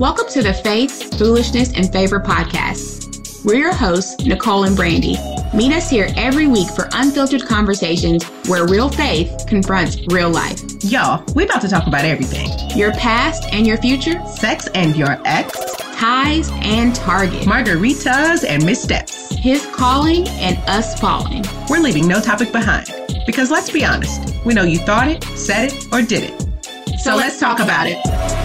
[0.00, 3.44] Welcome to the Faith, Foolishness, and Favor podcast.
[3.44, 5.18] We're your hosts, Nicole and Brandy.
[5.52, 10.58] Meet us here every week for unfiltered conversations where real faith confronts real life.
[10.84, 15.20] Y'all, we about to talk about everything Your past and your future, sex and your
[15.26, 15.52] ex,
[15.82, 19.28] highs and targets, margaritas and missteps.
[19.36, 21.44] His calling and us falling.
[21.68, 22.86] We're leaving no topic behind
[23.26, 26.98] because let's be honest, we know you thought it, said it, or did it.
[27.00, 28.39] So, let's talk about it.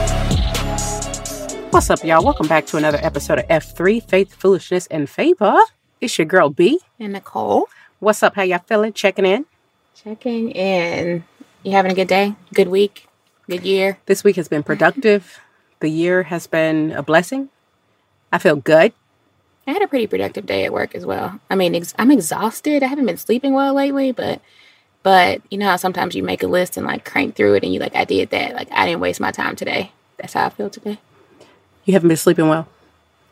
[1.76, 2.24] What's up, y'all?
[2.24, 5.58] Welcome back to another episode of F3 Faith, Foolishness, and Favor.
[6.00, 6.80] It's your girl B.
[7.02, 7.68] And Nicole,
[8.00, 8.36] What's up?
[8.36, 8.94] How y'all feeling?
[8.94, 9.46] Checking in.
[9.94, 11.26] checking in.
[11.64, 12.34] You having a good day?
[12.54, 13.10] Good week?
[13.50, 13.98] Good year?
[14.06, 15.42] This week has been productive.
[15.82, 17.50] The year has been a blessing.
[18.32, 18.94] I feel good.
[19.68, 21.42] I had a pretty productive day at work as well.
[21.50, 22.84] I mean, ex- I'm exhausted.
[22.84, 24.40] I haven't been sleeping well lately, but
[25.04, 27.74] but you know how sometimes you make a list and like crank through it, and
[27.74, 28.56] you like, I did that.
[28.56, 29.92] Like I didn't waste my time today.
[30.16, 31.00] That's how I feel today.
[31.86, 32.68] You haven't been sleeping well.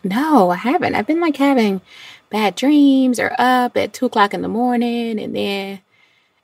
[0.04, 0.96] No, I haven't.
[0.96, 1.82] I've been like having
[2.30, 5.80] bad dreams or up at two o'clock in the morning, and then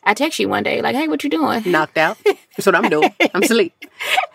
[0.03, 2.17] I text you one day like, "Hey, what you doing?" Knocked out.
[2.23, 3.13] That's what I'm doing.
[3.33, 3.73] I'm asleep.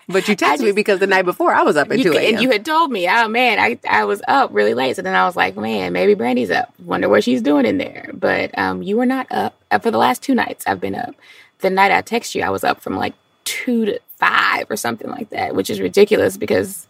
[0.07, 2.33] But you texted me because the night before I was up at You 2 a.m.
[2.35, 4.95] and you had told me, oh man, I, I was up really late.
[4.95, 6.71] So then I was like, man, maybe Brandy's up.
[6.79, 8.11] Wonder what she's doing in there.
[8.13, 9.55] But um, you were not up.
[9.71, 11.15] Uh, For the last two nights, I've been up.
[11.59, 15.09] The night I text you, I was up from like two to five or something
[15.09, 16.87] like that, which is ridiculous because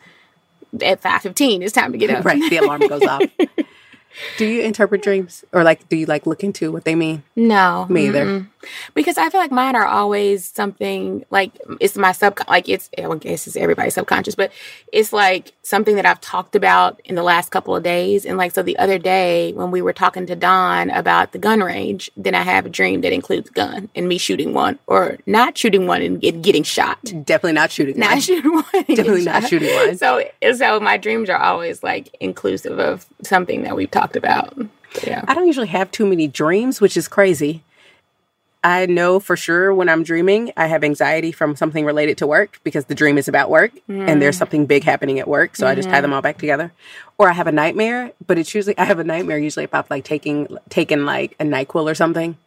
[0.81, 2.25] at five fifteen it's time to get up.
[2.25, 2.41] right.
[2.49, 3.21] The alarm goes off.
[4.37, 5.43] Do you interpret dreams?
[5.51, 7.23] Or like, do you like look into what they mean?
[7.35, 8.25] No, Me either.
[8.25, 8.47] mm-mm.
[8.93, 13.15] Because I feel like mine are always something like it's my sub like it's I
[13.15, 14.51] guess it's everybody's subconscious, but
[14.91, 18.25] it's like something that I've talked about in the last couple of days.
[18.25, 21.61] And like so the other day when we were talking to Don about the gun
[21.61, 25.17] range, then I have a dream that includes a gun and me shooting one or
[25.25, 27.01] not shooting one and get, getting shot.
[27.03, 27.99] Definitely not shooting.
[27.99, 28.21] Not one.
[28.21, 28.63] shooting one.
[28.73, 29.49] Definitely not shot.
[29.49, 29.97] shooting one.
[29.97, 30.23] So
[30.55, 34.57] so my dreams are always like inclusive of something that we've talked about.
[35.03, 35.23] Yeah.
[35.27, 37.63] I don't usually have too many dreams, which is crazy.
[38.65, 42.59] I know for sure when I'm dreaming, I have anxiety from something related to work
[42.63, 44.39] because the dream is about work and there's mm.
[44.39, 45.55] something big happening at work.
[45.55, 46.15] So I just tie them mm-hmm.
[46.15, 46.73] all back together.
[47.19, 49.87] Or I have a nightmare, but it's usually, I have a nightmare usually if I've
[49.91, 52.37] like taking, taking like a NyQuil or something.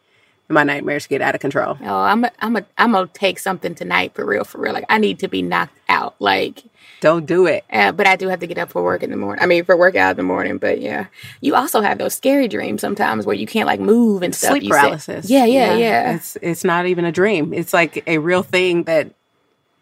[0.51, 1.77] My nightmares get out of control.
[1.81, 4.73] Oh, I'm a, I'm a, I'm gonna take something tonight for real, for real.
[4.73, 6.15] Like I need to be knocked out.
[6.19, 6.63] Like,
[7.01, 7.63] Don't do it.
[7.71, 9.43] uh, but I do have to get up for work in the morning.
[9.43, 10.57] I mean, for workout in the morning.
[10.57, 11.05] But yeah,
[11.39, 14.51] you also have those scary dreams sometimes where you can't like move and stuff.
[14.51, 15.29] Sleep You paralysis.
[15.29, 16.15] Yeah, yeah, yeah.
[16.15, 17.53] It's, it's not even a dream.
[17.53, 19.11] It's like a real thing that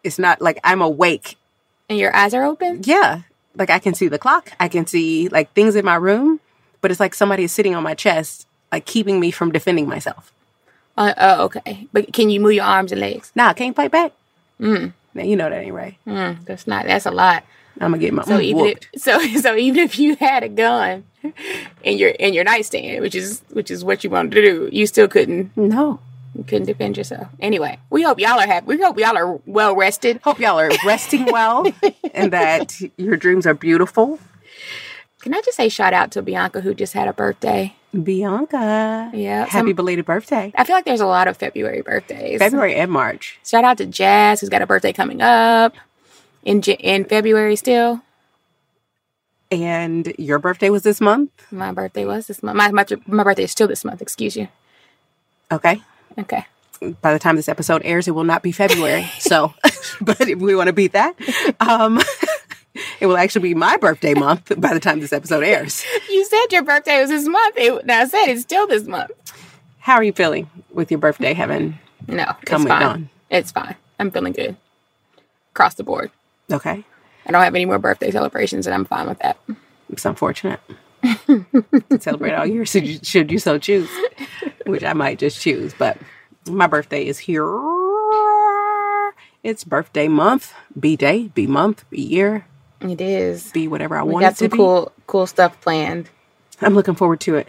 [0.03, 1.37] it's not like I'm awake
[1.87, 2.81] and your eyes are open.
[2.83, 3.21] Yeah.
[3.55, 4.51] Like I can see the clock.
[4.59, 6.41] I can see like things in my room,
[6.81, 10.33] but it's like somebody is sitting on my chest, like keeping me from defending myself.
[10.97, 11.87] Uh, oh, okay.
[11.93, 13.31] But can you move your arms and legs?
[13.35, 14.11] Nah, I can't fight back.
[14.59, 14.93] Mm.
[15.13, 15.95] Now you know that ain't right.
[16.07, 16.85] Mm, that's not.
[16.85, 17.43] That's a lot.
[17.79, 18.89] I'm gonna get my So even whooped.
[18.93, 21.03] if, so so even if you had a gun
[21.83, 24.87] in your in your nightstand, which is which is what you wanted to do, you
[24.87, 25.99] still couldn't no.
[26.35, 27.27] you couldn't defend yourself.
[27.39, 28.65] Anyway, we hope y'all are happy.
[28.65, 30.19] We hope y'all are well rested.
[30.23, 31.71] Hope y'all are resting well
[32.15, 34.19] and that your dreams are beautiful.
[35.21, 37.75] Can I just say shout out to Bianca who just had a birthday?
[38.03, 39.11] Bianca.
[39.13, 40.51] Yeah, Happy some- belated birthday.
[40.55, 42.39] I feel like there's a lot of February birthdays.
[42.39, 43.39] February and March.
[43.45, 45.75] Shout out to Jazz who's got a birthday coming up
[46.43, 48.01] in in February still.
[49.49, 51.31] And your birthday was this month.
[51.51, 52.57] My birthday was this month.
[52.57, 54.01] My my, my birthday is still this month.
[54.01, 54.49] Excuse you.
[55.51, 55.81] Okay.
[56.19, 56.45] Okay.
[57.01, 59.09] by the time this episode airs, it will not be February.
[59.19, 59.53] so,
[60.01, 61.15] but if we want to beat that,
[61.59, 61.99] um,
[62.99, 65.85] it will actually be my birthday month by the time this episode airs.
[66.09, 67.55] You said your birthday was this month.
[67.57, 69.11] It, now I said it's still this month.
[69.79, 71.77] How are you feeling with your birthday having?
[72.07, 72.83] No, it's fine.
[72.83, 73.09] on.
[73.29, 73.75] It's fine.
[73.99, 74.55] I'm feeling good
[75.51, 76.11] across the board.
[76.51, 76.83] Okay,
[77.25, 79.37] I don't have any more birthday celebrations, and I'm fine with that.
[79.89, 80.59] it's unfortunate.
[81.99, 83.89] celebrate all year, should you, should you so choose,
[84.65, 85.73] which I might just choose.
[85.77, 85.97] But
[86.49, 87.45] my birthday is here.
[89.43, 92.45] It's birthday month, B day, B month, B year,
[92.81, 93.51] It is.
[93.51, 94.57] be whatever I We want got some be.
[94.57, 96.09] cool, cool stuff planned.
[96.61, 97.47] I'm looking forward to it.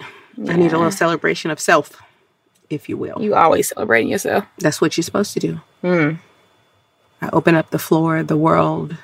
[0.48, 2.00] I need a little celebration of self,
[2.70, 3.20] if you will.
[3.20, 4.44] You always celebrating yourself.
[4.58, 5.60] That's what you're supposed to do.
[5.82, 6.10] Hmm.
[7.20, 8.96] I open up the floor, the world,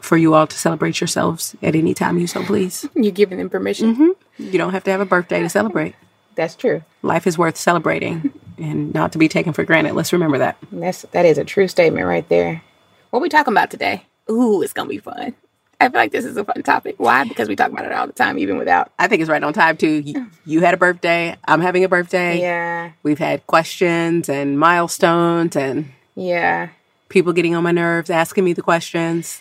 [0.00, 2.88] for you all to celebrate yourselves at any time you so please.
[2.94, 3.94] You're giving them permission.
[3.94, 4.42] Mm-hmm.
[4.44, 5.94] You don't have to have a birthday to celebrate.
[6.34, 6.82] That's true.
[7.02, 9.94] Life is worth celebrating and not to be taken for granted.
[9.94, 10.56] Let's remember that.
[10.72, 12.62] That's that is a true statement right there.
[13.10, 14.06] What we talking about today?
[14.30, 15.34] Ooh, it's gonna be fun.
[15.80, 16.96] I feel like this is a fun topic.
[16.98, 17.24] Why?
[17.24, 18.90] Because we talk about it all the time, even without.
[18.98, 20.02] I think it's right on time too.
[20.04, 21.36] You, you had a birthday.
[21.46, 22.40] I'm having a birthday.
[22.40, 26.70] Yeah, We've had questions and milestones and yeah.
[27.08, 29.40] people getting on my nerves, asking me the questions.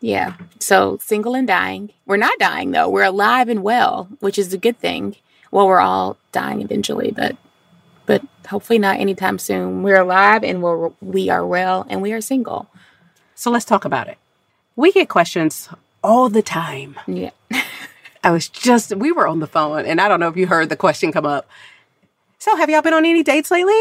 [0.00, 0.34] Yeah.
[0.60, 1.90] So single and dying.
[2.06, 2.88] We're not dying though.
[2.88, 5.16] We're alive and well, which is a good thing.
[5.50, 7.36] Well, we're all dying eventually, but
[8.06, 9.82] but hopefully not anytime soon.
[9.82, 12.68] We're alive and we're we are well and we are single.
[13.34, 14.18] So let's talk about it.
[14.76, 15.68] We get questions
[16.02, 16.98] all the time.
[17.06, 17.30] Yeah.
[18.22, 20.68] I was just, we were on the phone, and I don't know if you heard
[20.70, 21.48] the question come up.
[22.38, 23.78] So, have y'all been on any dates lately?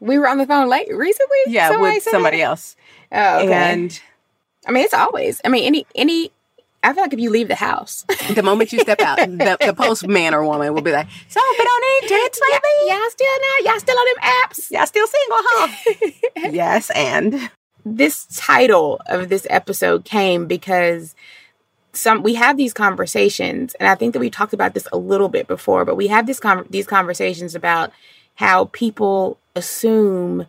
[0.00, 1.36] We were on the phone late recently.
[1.46, 2.42] Yeah, Somebody with somebody that?
[2.44, 2.76] else.
[3.12, 3.52] Oh, okay.
[3.52, 4.00] And
[4.66, 5.40] I mean, it's always.
[5.44, 6.30] I mean, any any.
[6.82, 9.74] I feel like if you leave the house, the moment you step out, the, the
[9.76, 12.88] postman or woman will be like, So, been on any dates lately?
[12.88, 14.70] y'all still now, y'all still on them apps.
[14.70, 16.10] Y'all still single, huh?
[16.52, 17.50] yes, and
[17.84, 21.14] this title of this episode came because
[21.92, 25.28] some we have these conversations and i think that we talked about this a little
[25.28, 27.90] bit before but we have this con- these conversations about
[28.36, 30.46] how people assume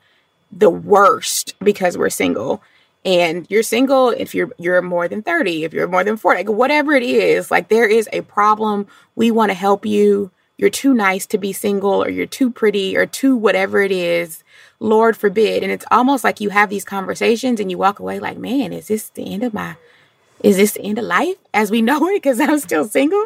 [0.51, 2.61] the worst because we're single.
[3.03, 6.49] And you're single if you're you're more than 30 if you're more than 40 like
[6.49, 8.85] whatever it is like there is a problem.
[9.15, 10.29] We want to help you
[10.61, 14.43] you're too nice to be single or you're too pretty or too whatever it is
[14.79, 18.37] lord forbid and it's almost like you have these conversations and you walk away like
[18.37, 19.75] man is this the end of my
[20.43, 23.25] is this the end of life as we know it because i'm still single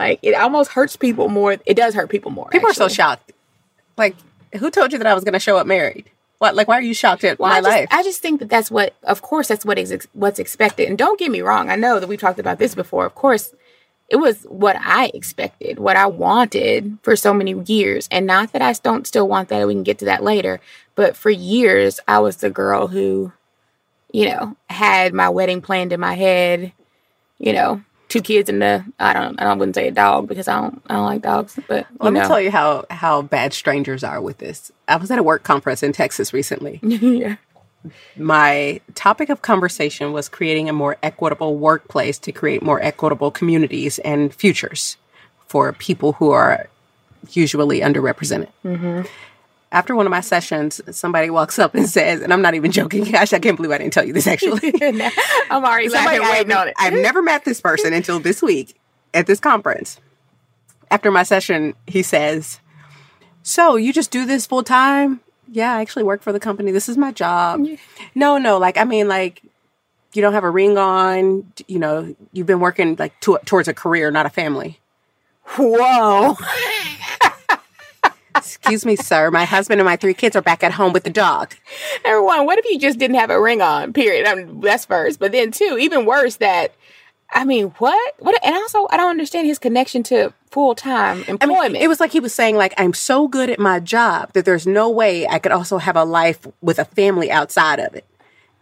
[0.00, 3.32] like it almost hurts people more it does hurt people more people are so shocked.
[3.98, 4.16] Like,
[4.58, 6.08] who told you that I was going to show up married?
[6.38, 6.54] What?
[6.54, 7.88] Like, why are you shocked at Well, my I just, life?
[7.90, 10.88] I just think that that's what, of course, that's what is what's expected.
[10.88, 13.04] And don't get me wrong, I know that we've talked about this before.
[13.04, 13.52] Of course,
[14.08, 18.08] it was what I expected, what I wanted for so many years.
[18.10, 20.60] And not that I don't still want that, we can get to that later.
[20.94, 23.32] But for years, I was the girl who,
[24.10, 26.72] you know, had my wedding planned in my head,
[27.38, 30.58] you know, two kids and the, I don't, I wouldn't say a dog because I
[30.58, 34.20] don't, I don't like dogs, but, Let me tell you how how bad strangers are
[34.20, 34.72] with this.
[34.88, 36.80] I was at a work conference in Texas recently.
[36.82, 37.36] yeah.
[38.16, 43.98] My topic of conversation was creating a more equitable workplace to create more equitable communities
[44.00, 44.96] and futures
[45.46, 46.68] for people who are
[47.30, 48.48] usually underrepresented.
[48.64, 49.02] Mm-hmm.
[49.70, 53.04] After one of my sessions, somebody walks up and says, and I'm not even joking,
[53.12, 54.72] gosh, I can't believe I didn't tell you this actually.
[55.50, 56.74] I'm already laughing, Somebody- waiting I've, on it.
[56.78, 58.76] I've never met this person until this week
[59.14, 59.98] at this conference.
[60.90, 62.60] After my session, he says,
[63.42, 65.20] So you just do this full time?
[65.50, 66.72] Yeah, I actually work for the company.
[66.72, 67.66] This is my job.
[68.14, 69.42] No, no, like, I mean, like,
[70.12, 73.74] you don't have a ring on, you know, you've been working like to, towards a
[73.74, 74.78] career, not a family.
[75.56, 76.36] Whoa.
[78.36, 79.30] Excuse me, sir.
[79.30, 81.54] My husband and my three kids are back at home with the dog.
[82.04, 83.92] Everyone, what if you just didn't have a ring on?
[83.92, 84.26] Period.
[84.26, 85.18] I mean, that's first.
[85.18, 86.74] But then, two, even worse, that
[87.30, 88.14] I mean, what?
[88.18, 88.38] What?
[88.44, 91.74] And also, I don't understand his connection to full time I employment.
[91.74, 94.44] mean, it was like he was saying, like, I'm so good at my job that
[94.44, 98.04] there's no way I could also have a life with a family outside of it.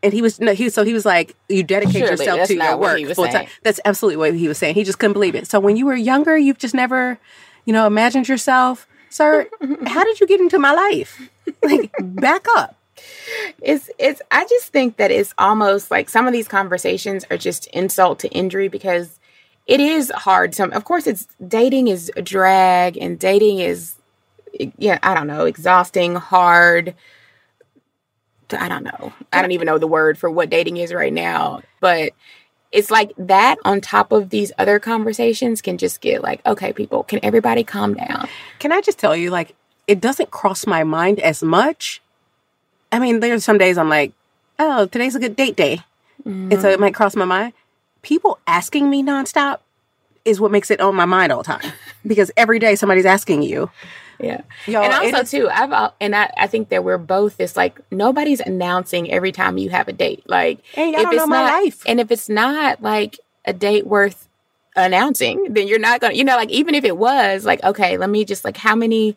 [0.02, 2.76] And he was no, he so he was like, you dedicate Surely, yourself to your
[2.76, 3.46] work full time.
[3.62, 4.74] That's absolutely what he was saying.
[4.74, 5.46] He just couldn't believe it.
[5.46, 7.18] So when you were younger, you've just never,
[7.64, 9.48] you know, imagined yourself, sir.
[9.86, 11.28] how did you get into my life?
[11.62, 12.76] Like, back up.
[13.62, 17.66] it's it's I just think that it's almost like some of these conversations are just
[17.68, 19.18] insult to injury because
[19.66, 23.94] it is hard some of course it's dating is a drag and dating is
[24.78, 26.94] yeah I don't know exhausting hard
[28.50, 31.62] I don't know I don't even know the word for what dating is right now
[31.80, 32.12] but
[32.72, 37.02] it's like that on top of these other conversations can just get like okay people
[37.02, 39.54] can everybody calm down Can I just tell you, like,
[39.86, 42.02] it doesn't cross my mind as much.
[42.90, 44.12] I mean, there's some days I'm like,
[44.58, 45.80] oh, today's a good date day.
[46.50, 46.66] And so mm-hmm.
[46.66, 47.52] it might cross my mind.
[48.06, 49.58] People asking me nonstop
[50.24, 51.72] is what makes it on my mind all the time.
[52.06, 53.68] Because every day somebody's asking you.
[54.20, 54.42] Yeah.
[54.66, 57.80] Y'all, and also is- too, I've and I, I think that we're both this like
[57.90, 60.22] nobody's announcing every time you have a date.
[60.26, 61.82] Like And y'all don't know my not life.
[61.84, 64.28] and if it's not like a date worth
[64.76, 68.08] announcing, then you're not gonna you know, like even if it was like, okay, let
[68.08, 69.16] me just like how many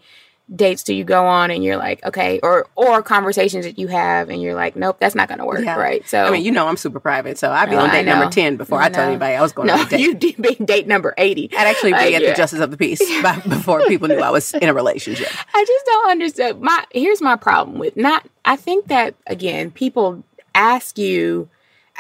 [0.54, 4.30] dates do you go on and you're like, okay, or or conversations that you have
[4.30, 5.64] and you're like, nope, that's not gonna work.
[5.64, 5.76] Yeah.
[5.76, 6.08] Right.
[6.08, 7.38] So I mean, you know, I'm super private.
[7.38, 9.52] So I'd be Oh, on date number 10 before I, I told anybody I was
[9.52, 10.00] going no, on a date.
[10.00, 11.50] you did be date number eighty.
[11.56, 12.30] I'd actually be Like, at yeah.
[12.32, 15.28] the Justice of the Peace by, before people knew I was in a relationship.
[15.54, 16.62] I just don't understand.
[16.62, 18.26] My here's my problem with not.
[18.46, 20.24] I think that again, people
[20.56, 21.48] ask you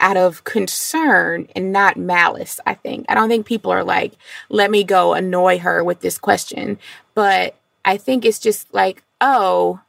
[0.01, 2.59] out of concern and not malice.
[2.65, 4.13] I think I don't think people are like,
[4.49, 6.79] let me go annoy her with this question,
[7.13, 9.81] but I think it's just like, oh.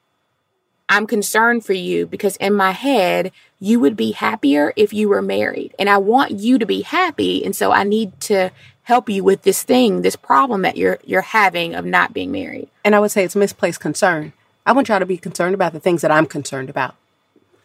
[0.92, 3.30] I'm concerned for you because in my head,
[3.60, 5.72] you would be happier if you were married.
[5.78, 7.44] And I want you to be happy.
[7.44, 8.50] And so I need to
[8.82, 12.68] help you with this thing, this problem that you're you're having of not being married.
[12.84, 14.32] And I would say it's misplaced concern.
[14.66, 16.96] I want y'all to be concerned about the things that I'm concerned about.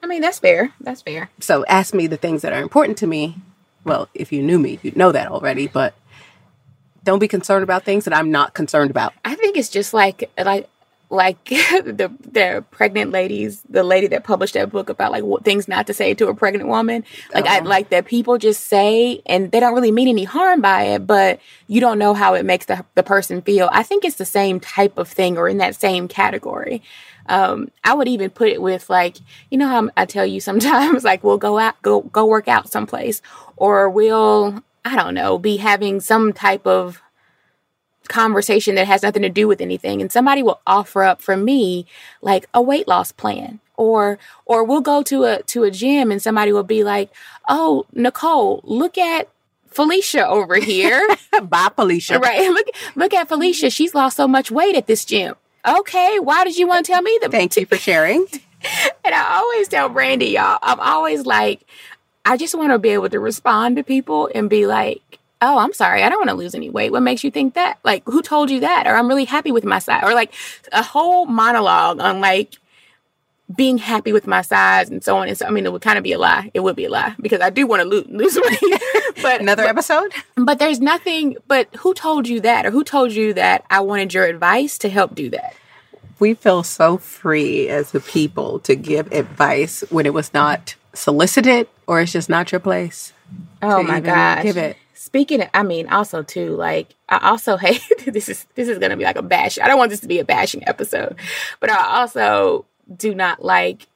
[0.03, 0.71] I mean, that's fair.
[0.79, 1.31] That's fair.
[1.39, 3.37] So ask me the things that are important to me
[3.85, 5.93] well, if you knew me, you'd know that already, but
[7.05, 9.13] don't be concerned about things that I'm not concerned about.
[9.23, 10.67] I think it's just like like
[11.11, 15.67] like the the pregnant ladies, the lady that published that book about like what things
[15.67, 17.03] not to say to a pregnant woman.
[17.33, 17.63] Like I Oh.
[17.63, 21.39] like that people just say and they don't really mean any harm by it, but
[21.67, 23.69] you don't know how it makes the the person feel.
[23.71, 26.81] I think it's the same type of thing or in that same category.
[27.27, 29.17] Um, I would even put it with like,
[29.49, 32.71] you know how I tell you sometimes like we'll go out, go go work out
[32.71, 33.21] someplace,
[33.57, 37.01] or we'll I don't know be having some type of
[38.07, 39.99] conversation that has nothing to do with anything.
[40.01, 41.87] And somebody will offer up for me
[42.21, 46.21] like a weight loss plan or or we'll go to a to a gym and
[46.21, 47.09] somebody will be like
[47.49, 49.27] oh nicole look at
[49.69, 51.05] felicia over here.
[51.43, 52.19] Bye, Felicia.
[52.19, 52.49] right.
[52.51, 53.69] Look look at felicia.
[53.69, 55.35] She's lost so much weight at this gym.
[55.67, 58.25] Okay why did you want to tell me that Thank you for sharing.
[59.03, 61.61] and I always tell Brandy, y'all, I'm always like,
[62.25, 65.73] I just want to be able to respond to people and be like, oh, I'm
[65.73, 66.91] sorry, I don't want to lose any weight.
[66.91, 67.77] What makes you think that?
[67.83, 68.87] Like, who told you that?
[68.87, 70.03] Or I'm really happy with my size.
[70.03, 70.33] Or like
[70.71, 72.55] a whole monologue on like
[73.55, 75.45] being happy with my size and so on and so.
[75.45, 76.49] I mean, it would kind of be a lie.
[76.55, 78.81] It would be a lie because I do want to lose, lose weight.
[79.21, 80.11] but Another episode?
[80.35, 81.37] but there's nothing.
[81.47, 82.65] But who told you that?
[82.65, 85.53] Or who told you that I wanted your advice to help do that?
[86.17, 91.67] We feel so free as a people to give advice when it was not solicited
[91.87, 93.13] or it's just not your place.
[93.61, 94.43] Oh my gosh.
[94.43, 94.77] give it.
[94.93, 98.97] Speaking of, I mean, also too, like I also hate this is this is gonna
[98.97, 99.59] be like a bash.
[99.59, 101.15] I don't want this to be a bashing episode,
[101.59, 103.87] but I also do not like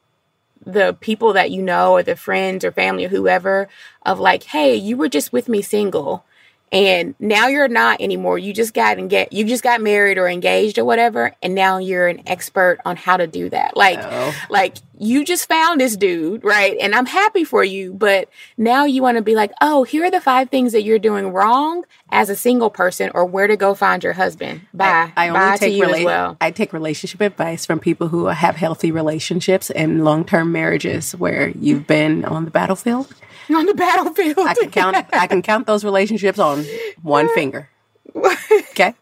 [0.66, 3.68] the people that you know or the friends or family or whoever
[4.06, 6.26] of like, hey, you were just with me single
[6.72, 8.38] and now you're not anymore.
[8.38, 11.80] You just got and get you just got married or engaged or whatever, and now
[11.80, 13.76] you're an expert on how to do that.
[13.76, 14.34] Like Oh.
[14.50, 16.78] like you just found this dude, right?
[16.80, 20.12] And I'm happy for you, but now you want to be like, oh, here are
[20.12, 23.74] the five things that you're doing wrong as a single person, or where to go
[23.74, 24.62] find your husband.
[24.74, 25.12] Bye.
[25.16, 26.38] I only Bye take to you as rela- well.
[26.42, 31.50] I take relationship advice from people who have healthy relationships and long term marriages where
[31.50, 33.14] you've been on the battlefield.
[33.50, 34.38] On the battlefield.
[34.38, 36.66] I can count I can count those relationships on
[37.02, 37.68] one finger.
[38.16, 38.94] Okay?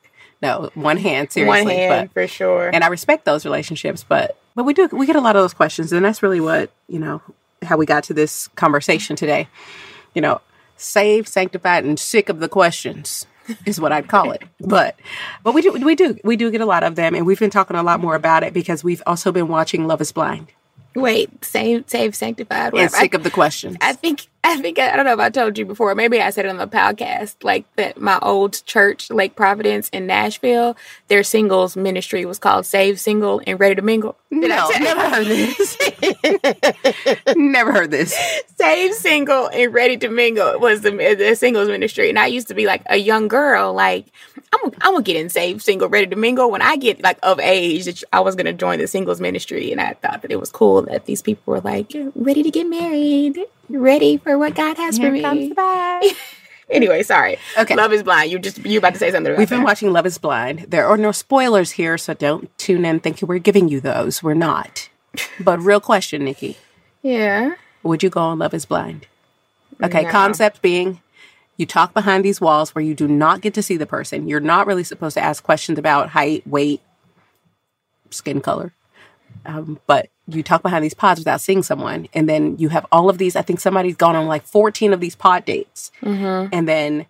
[0.41, 1.65] No, one hand, seriously.
[1.65, 2.69] One hand but, for sure.
[2.73, 5.53] and I respect those relationships, but but we do we get a lot of those
[5.53, 7.21] questions, and that's really what you know
[7.61, 9.47] how we got to this conversation today.
[10.15, 10.41] You know,
[10.77, 13.27] saved, sanctified, and sick of the questions
[13.67, 14.41] is what I'd call it.
[14.59, 14.95] But
[15.43, 17.51] but we do we do we do get a lot of them, and we've been
[17.51, 20.47] talking a lot more about it because we've also been watching Love Is Blind
[20.97, 22.65] Wait, save, save, sanctified.
[22.65, 22.97] and Whatever.
[22.97, 23.77] Sick of the questions.
[23.81, 25.93] I think I think I don't know if I told you before.
[25.93, 27.43] Maybe I said it on the podcast.
[27.43, 30.77] Like that, my old church, Lake Providence in Nashville,
[31.09, 34.15] their singles ministry was called Save Single and Ready to Mingle.
[34.31, 35.77] Did I no, never heard this.
[37.35, 38.15] never heard this.
[38.57, 42.53] Save Single and Ready to Mingle was the, the singles ministry, and I used to
[42.53, 43.73] be like a young girl.
[43.73, 44.05] Like
[44.53, 47.39] I'm, I'm gonna get in Save Single, Ready to Mingle when I get like of
[47.39, 47.85] age.
[47.85, 50.83] that I was gonna join the singles ministry, and I thought that it was cool
[50.83, 55.11] that these people were like ready to get married, ready for what God has for
[55.11, 55.53] me.
[56.69, 57.37] Anyway, sorry.
[57.57, 57.75] Okay.
[57.77, 58.29] Love is blind.
[58.29, 59.65] You just you about to say something We've been that.
[59.65, 60.65] watching Love is Blind.
[60.67, 64.21] There are no spoilers here, so don't tune in thinking we're giving you those.
[64.21, 64.89] We're not.
[65.39, 66.57] But real question, Nikki.
[67.01, 67.55] Yeah.
[67.83, 69.07] Would you go on Love is Blind?
[69.81, 70.09] Okay, No.
[70.11, 70.99] concept being
[71.55, 74.27] you talk behind these walls where you do not get to see the person.
[74.27, 76.81] You're not really supposed to ask questions about height, weight,
[78.09, 78.73] skin color.
[79.45, 82.07] Um, but you talk behind these pods without seeing someone.
[82.13, 83.35] And then you have all of these.
[83.35, 85.91] I think somebody's gone on like 14 of these pod dates.
[86.01, 87.05] And then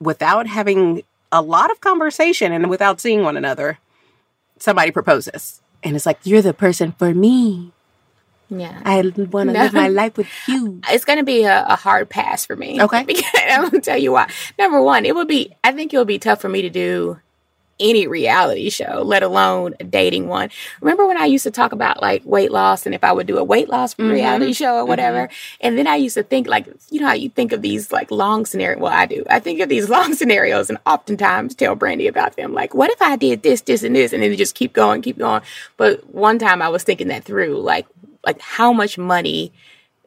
[0.00, 3.78] without having a lot of conversation and without seeing one another,
[4.58, 5.60] somebody proposes.
[5.82, 7.72] And it's like, you're the person for me.
[8.50, 8.82] Yeah.
[8.84, 9.62] I want to No.
[9.62, 10.80] live my life with you.
[10.90, 12.82] it's going to be a, a hard pass for me.
[12.82, 13.04] Okay.
[13.04, 14.28] Because I'm going to tell you why.
[14.58, 17.18] Number one, it would be, I think it would be tough for me to do
[17.80, 20.50] any reality show, let alone a dating one.
[20.80, 23.38] Remember when I used to talk about like weight loss and if I would do
[23.38, 24.10] a weight loss mm-hmm.
[24.10, 24.88] reality show or mm-hmm.
[24.88, 25.28] whatever?
[25.60, 28.10] And then I used to think like, you know how you think of these like
[28.10, 28.78] long scenario.
[28.78, 29.24] Well, I do.
[29.28, 32.52] I think of these long scenarios and oftentimes tell Brandy about them.
[32.52, 34.12] Like, what if I did this, this, and this?
[34.12, 35.42] And then just keep going, keep going.
[35.76, 37.86] But one time I was thinking that through, like,
[38.24, 39.52] like how much money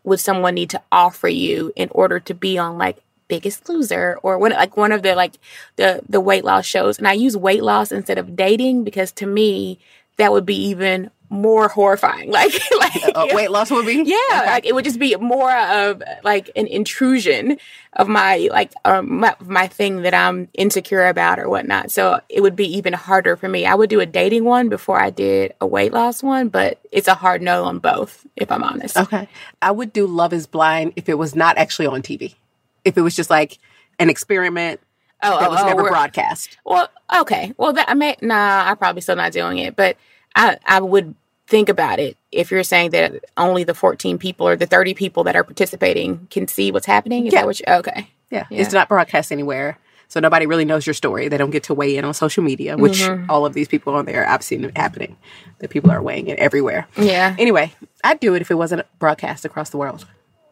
[0.04, 4.38] would someone need to offer you in order to be on like biggest loser or
[4.38, 5.34] one like one of the like
[5.78, 6.98] the the weight loss shows.
[6.98, 9.80] And i use weight loss instead of dating because to me
[10.18, 12.32] that would be even more horrifying.
[12.40, 14.04] Like like Uh, weight loss would be?
[14.06, 17.58] yeah like it would just be more of like an intrusion
[17.94, 21.92] of my like um, my, my thing that i'm insecure about or whatnot.
[21.92, 23.66] So it would be even harder for me.
[23.66, 27.08] I would do a dating one before i did a weight loss one but it's
[27.08, 28.96] a hard no on both if i'm honest.
[28.98, 29.28] Okay.
[29.62, 32.36] I would do Love is Blind if it was not actually on TV.
[32.86, 33.60] If it was just like
[34.00, 34.80] an experiment
[35.24, 36.58] Oh, that oh, was oh, never broadcast.
[36.66, 36.90] Well,
[37.22, 37.54] okay.
[37.58, 38.66] Well, that I may nah.
[38.70, 39.98] I'm probably still not doing it, but
[40.36, 41.16] I I would
[41.48, 45.24] think about it if you're saying that only the 14 people or the 30 people
[45.24, 47.26] that are participating can see what's happening.
[47.28, 47.42] Is Yeah.
[47.42, 47.66] that what you?
[47.68, 48.10] Okay.
[48.30, 48.46] Yeah.
[48.52, 48.62] Yeah.
[48.62, 49.78] It's not broadcast anywhere.
[50.10, 51.30] So nobody really knows your story.
[51.30, 53.30] They don't get to weigh in on social media, which Mm-hmm.
[53.32, 55.18] all of these people on there, I've seen it happening.
[55.60, 56.88] The people are weighing in everywhere.
[56.98, 57.36] Yeah.
[57.40, 57.74] Anyway,
[58.04, 60.06] I'd do it if it wasn't broadcast across the world.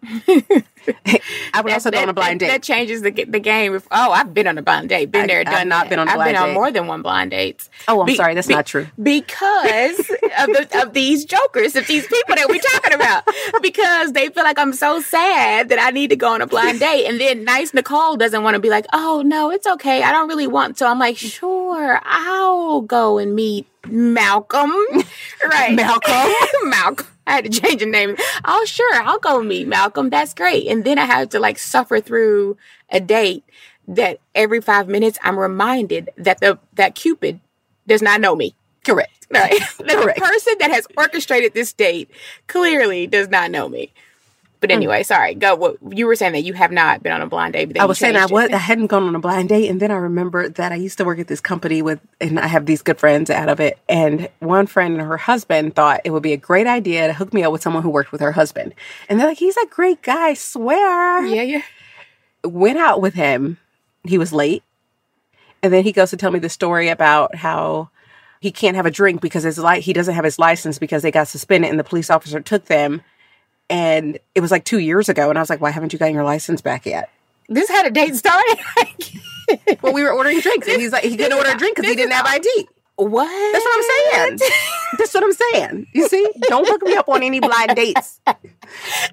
[1.54, 2.52] I would also go on a blind that, date.
[2.52, 3.74] That changes the the game.
[3.76, 5.12] If, oh, I've been on a blind date.
[5.12, 5.90] Been I- there, I've done not that.
[5.90, 7.70] been on a I've been on more than one blind dates.
[7.88, 8.88] Oh, I'm sorry, that's not true.
[9.02, 13.24] Because of, the, of these jokers, of these people that we're talking about,
[13.62, 16.80] because they feel like I'm so sad that I need to go on a blind
[16.80, 20.12] date, and then nice Nicole doesn't want to be like, oh no, it's okay, I
[20.12, 20.86] don't really want to.
[20.86, 24.72] I'm like, sure, I'll go and meet Malcolm,
[25.46, 25.74] right?
[25.76, 26.34] Malcolm?
[26.70, 27.08] Malcolm.
[27.28, 28.16] I had to change the name.
[28.46, 30.10] Oh, sure, I'll go meet Malcolm.
[30.10, 30.68] That's great.
[30.68, 32.58] And then I have to like suffer through
[32.90, 33.44] a date
[33.88, 37.40] that every five minutes I'm reminded that the that Cupid
[37.88, 38.56] does not know me.
[38.84, 39.28] Correct.
[39.32, 39.60] Right.
[39.78, 40.20] the Correct.
[40.20, 42.10] person that has orchestrated this date
[42.48, 43.94] clearly does not know me.
[44.64, 44.78] But hmm.
[44.78, 45.36] anyway, sorry.
[45.36, 45.56] Go.
[45.56, 47.78] What you were saying that you have not been on a blind date.
[47.78, 48.34] I was saying I changed it.
[48.34, 50.98] was I hadn't gone on a blind date, and then I remembered that I used
[51.00, 53.78] to work at this company with, and I have these good friends out of it.
[53.90, 57.34] And one friend and her husband thought it would be a great idea to hook
[57.34, 58.74] me up with someone who worked with her husband.
[59.10, 61.64] And they're like, "He's a great guy, I swear." Yeah, yeah.
[62.46, 63.58] Went out with him.
[64.06, 64.64] He was late,
[65.62, 67.90] and then he goes to tell me the story about how
[68.40, 71.12] he can't have a drink because his li- he doesn't have his license because they
[71.12, 73.02] got suspended, and the police officer took them.
[73.74, 76.14] And it was like two years ago, and I was like, "Why haven't you gotten
[76.14, 77.10] your license back yet?"
[77.50, 78.60] This had a date started.
[79.82, 81.98] Well, we were ordering drinks, and he's like, he couldn't order a drink because he
[81.98, 82.68] didn't have ID.
[82.96, 83.54] What?
[83.54, 84.52] That's what I'm saying.
[84.98, 85.88] That's what I'm saying.
[85.94, 88.20] You see, don't hook me up on any blind dates.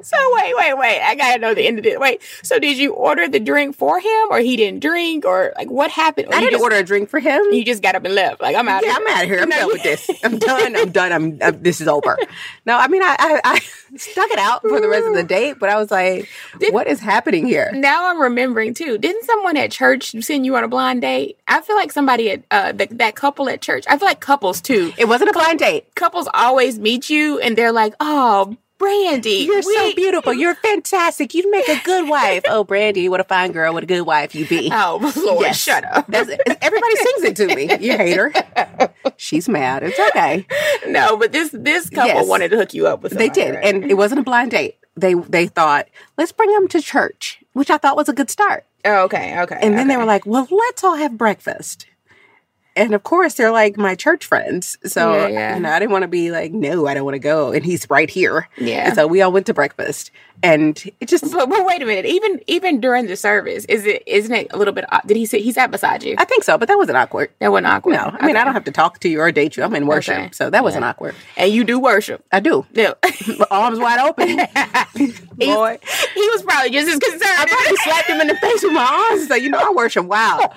[0.03, 1.01] So wait, wait, wait.
[1.03, 2.01] I gotta know the end of it.
[2.01, 2.23] Wait.
[2.43, 5.91] So did you order the drink for him, or he didn't drink, or like what
[5.91, 6.29] happened?
[6.29, 7.43] Or I you didn't just, order a drink for him.
[7.51, 8.41] You just got up and left.
[8.41, 8.83] Like I'm out.
[8.85, 9.41] Yeah, of I'm out of here.
[9.43, 10.11] I'm No, done you- with this.
[10.25, 10.77] I'm done.
[10.77, 11.13] I'm done.
[11.13, 11.39] I'm.
[11.43, 12.17] uh, this is over.
[12.67, 13.59] No, I mean, I, I, I
[13.97, 16.29] stuck it out for the rest of the date, but I was like,
[16.71, 17.71] what is happening here?
[17.73, 18.99] Now I'm remembering too.
[18.99, 21.39] Didn't someone at church send you on a blind date?
[21.49, 23.70] I feel like somebody at uh, the, that couple at church.
[23.89, 24.93] I feel like couples too.
[24.99, 25.95] It wasn't a blind date.
[25.95, 30.33] Couples always meet you and they're like, "Oh, Brandy, You're so beautiful.
[30.33, 31.35] You're fantastic.
[31.35, 32.45] You'd make a good wife.
[32.49, 33.75] Oh, Brandy, what a fine girl.
[33.75, 34.71] What a good wife you'd be.
[34.73, 35.61] Oh Lord, Yes.
[35.61, 36.07] shut up.
[36.09, 36.31] That's,
[36.63, 37.65] everybody sings it to me.
[37.79, 38.33] You hate her.
[39.19, 39.83] She's mad.
[39.83, 40.47] It's okay.
[40.89, 42.27] no, but this this couple Yes.
[42.27, 43.13] wanted to hook you up with.
[43.13, 43.65] They did, right?
[43.67, 44.79] and it wasn't a blind date.
[44.97, 48.65] They they thought let's bring them to church, which I thought was a good start.
[48.87, 49.59] oh, okay, okay.
[49.61, 51.87] And then they were like, "Well, let's all have breakfast."
[52.77, 55.55] And of course, they're like my church friends, so Yeah, yeah.
[55.57, 57.65] you know I didn't want to be like, "No, I don't want to go," and
[57.65, 58.49] he's right here.
[58.57, 58.87] Yeah.
[58.87, 62.07] And so we all went to breakfast, and it just But, but wait a minute.
[62.07, 64.85] Even even during the service, is it isn't it a little bit?
[64.93, 65.41] odd- Did he sit?
[65.43, 66.15] He sat beside you.
[66.17, 67.31] I think so, but that wasn't awkward.
[67.41, 67.95] That wasn't awkward.
[67.95, 69.65] No, I mean I don't have to talk to you or date you.
[69.65, 70.29] I'm in worship, Okay.
[70.33, 71.17] so that wasn't awkward.
[71.37, 72.25] And you do worship.
[72.31, 72.65] I do.
[72.73, 72.93] Yeah.
[73.51, 74.37] Arms wide open.
[75.41, 75.79] Boy,
[76.15, 77.23] he was probably just as concerned.
[77.25, 79.27] I probably slapped him in the face with my arms.
[79.29, 80.53] So you know, I worship wow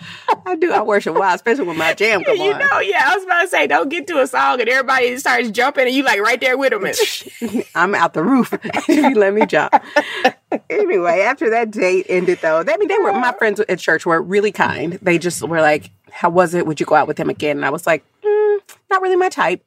[0.45, 0.71] I do.
[0.71, 2.59] I worship wow especially with my jam come you on.
[2.59, 5.49] know, yeah, I was about to say, don't get to a song and everybody starts
[5.49, 6.85] jumping and you like right there with them.
[6.85, 9.73] And, I'm out the roof if you let me jump.
[10.69, 14.21] anyway, after that date ended, though, I mean, they were my friends at church were
[14.21, 14.93] really kind.
[15.01, 16.67] They just were like, "How was it?
[16.67, 19.29] Would you go out with him again?" And I was like, mm, "Not really my
[19.29, 19.63] type."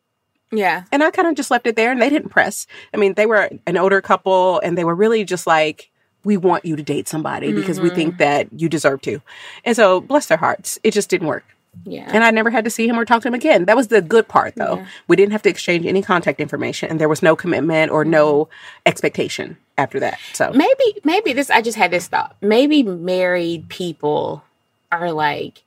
[0.53, 0.85] yeah.
[0.93, 2.67] And I kind of just left it there, and they didn't press.
[2.95, 5.91] I mean, they were an older couple, and they were really just like.
[6.25, 9.21] We want you to date somebody because we think that you deserve to.
[9.65, 11.45] And so, bless their hearts, it just didn't work.
[11.85, 12.11] Yeah.
[12.13, 13.67] And I never had to see him or talk to him again.
[13.67, 14.85] That was the good part, though.
[15.09, 18.45] We didn't have to exchange any contact information, and there was no commitment or no
[18.47, 18.53] mm-hmm.
[18.87, 20.19] expectation after that.
[20.33, 22.37] So, maybe maybe this I just had this thought.
[22.41, 24.43] Maybe married people
[24.91, 25.63] are like,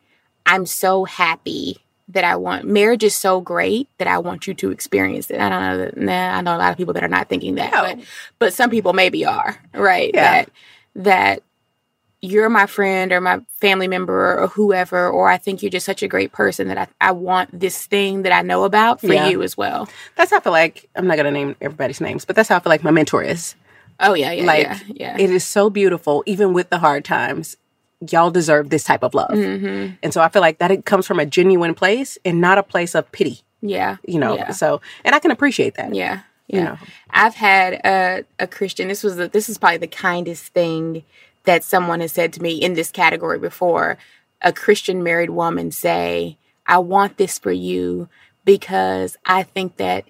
[0.45, 1.77] I'm so happy
[2.09, 5.39] that I want marriage is so great that I want you to experience it.
[5.39, 7.55] I don't know that nah, I know a lot of people that are not thinking
[7.55, 7.81] that, No.
[7.81, 8.05] but
[8.39, 10.11] but some people maybe are, right?
[10.13, 10.23] Yeah.
[10.23, 10.51] That
[10.95, 11.43] that
[12.21, 16.03] you're my friend or my family member or whoever, or I think you're just such
[16.03, 19.29] a great person that I, I want this thing that I know about for Yeah.
[19.29, 19.87] you as well.
[20.15, 22.57] that's how I feel like I'm not going to name everybody's names, but that's how
[22.57, 23.55] I feel like my mentor is.
[24.01, 25.17] Oh yeah, yeah, like, yeah, yeah.
[25.17, 27.57] it is so beautiful, even with the hard times.
[28.09, 29.31] Y'all deserve this type of love.
[29.31, 29.95] Mm-hmm.
[30.01, 32.63] And so I feel like that it comes from a genuine place and not a
[32.63, 33.97] place of pity, yeah.
[34.07, 34.35] you know?
[34.35, 34.51] Yeah.
[34.51, 35.93] So, and I can appreciate that.
[35.93, 36.21] Yeah.
[36.47, 36.63] You Yeah.
[36.63, 36.77] know.
[37.09, 41.03] I've had a, a Christian, this was the, this is probably the kindest thing
[41.45, 43.97] that someone has said to me in this category before.
[44.41, 48.07] A Christian married woman say, I want this for you
[48.45, 50.05] because I think that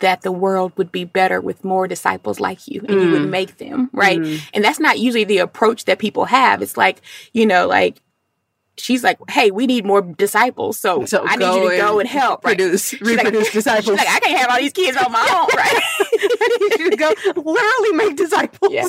[0.00, 3.10] that the world would be better with more disciples like you and you Mm.
[3.10, 4.20] would make them, right?
[4.54, 6.62] And that's not usually the approach that people have.
[6.62, 7.00] It's like,
[7.32, 8.00] you know, like
[8.78, 12.08] she's like, "Hey, we need more disciples, so, So I need you to go and
[12.08, 12.56] help." Right?
[12.56, 13.96] produce, She's like- reproduce She's disciples.
[13.98, 15.82] like, "I can't have all these kids on my own, right?"
[16.40, 18.72] I need you to go literally make disciples.
[18.72, 18.88] yeah.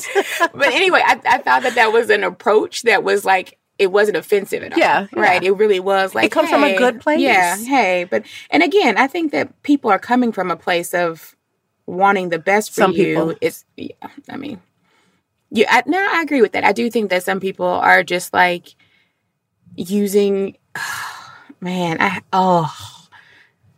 [0.54, 4.18] But anyway, I, I thought that that was an approach that was like it wasn't
[4.18, 4.80] offensive at all.
[4.80, 5.20] Yeah, yeah.
[5.20, 5.42] right.
[5.44, 7.20] It really was like it comes from a good place.
[7.22, 11.36] Yeah, hey, but and again, I think that people are coming from a place of
[11.86, 13.04] wanting the best for Some you.
[13.06, 13.36] people.
[13.42, 13.94] It's yeah.
[14.30, 14.62] I mean,
[15.50, 15.68] yeah.
[15.70, 16.64] I, no, I agree with that.
[16.64, 18.76] I do think that some people are just like
[19.76, 20.58] using.
[21.62, 22.74] man, I oh.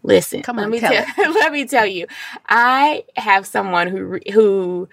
[0.04, 2.08] Listen, Come on, let me tell tell, let me tell you.
[2.49, 4.89] I have someone who who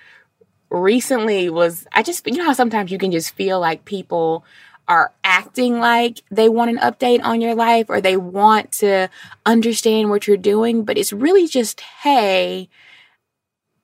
[0.69, 4.45] recently was I just you know how sometimes you can just feel like people
[4.89, 9.09] are acting like they want an update on your life or they want to
[9.45, 12.71] understand what you're doing, but it's really just, hey,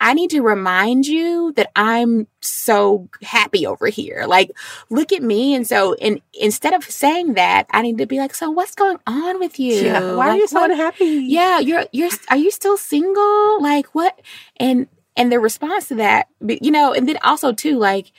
[0.04, 4.24] I need to remind you that I'm so happy over here.
[4.28, 4.50] Like,
[4.90, 5.54] look at me.
[5.54, 8.98] And so, and instead of saying that, I need to be like, so what's going
[9.06, 9.74] on with you?
[9.76, 10.14] Yeah.
[10.14, 11.06] Why are you so what- unhappy?
[11.06, 14.20] yeah you're you're are you still single like what
[14.58, 14.86] and
[15.16, 18.12] and the response to that you know and then also too like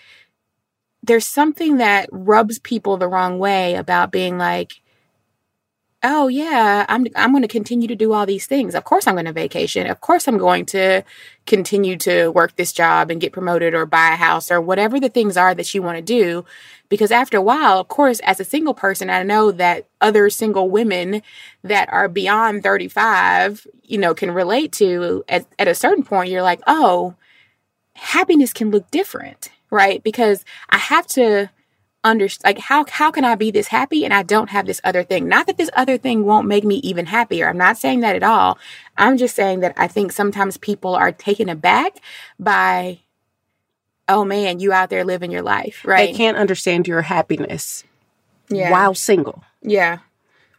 [1.03, 4.73] there's something that rubs people the wrong way about being like
[6.07, 8.75] oh yeah i'm i'm going to continue to do all these things.
[8.75, 9.87] Of course i'm going to vacation.
[9.87, 11.03] Of course i'm going to
[11.47, 15.09] continue to work this job and get promoted or buy a house or whatever the
[15.09, 16.45] things are that you want to do.
[16.89, 20.69] Because after a while of course as a single person i know that other single
[20.69, 21.23] women
[21.63, 26.43] that are beyond 35 you know can relate to at, at a certain point you're
[26.43, 27.15] like oh
[27.93, 30.03] happiness can look different right?
[30.03, 31.49] Because i have to
[32.05, 35.03] understand like how how can i be this happy and i don't have this other
[35.03, 35.27] thing?
[35.27, 37.49] Not that this other thing won't make me even happier.
[37.49, 38.57] I'm not saying that at all.
[38.97, 41.97] I'm just saying that i think sometimes people are taken aback
[42.39, 42.99] by
[44.07, 46.11] oh man you out there living your life right?
[46.11, 47.83] They can't understand your happiness
[48.49, 48.71] yeah.
[48.71, 49.43] while single.
[49.61, 49.97] yeah.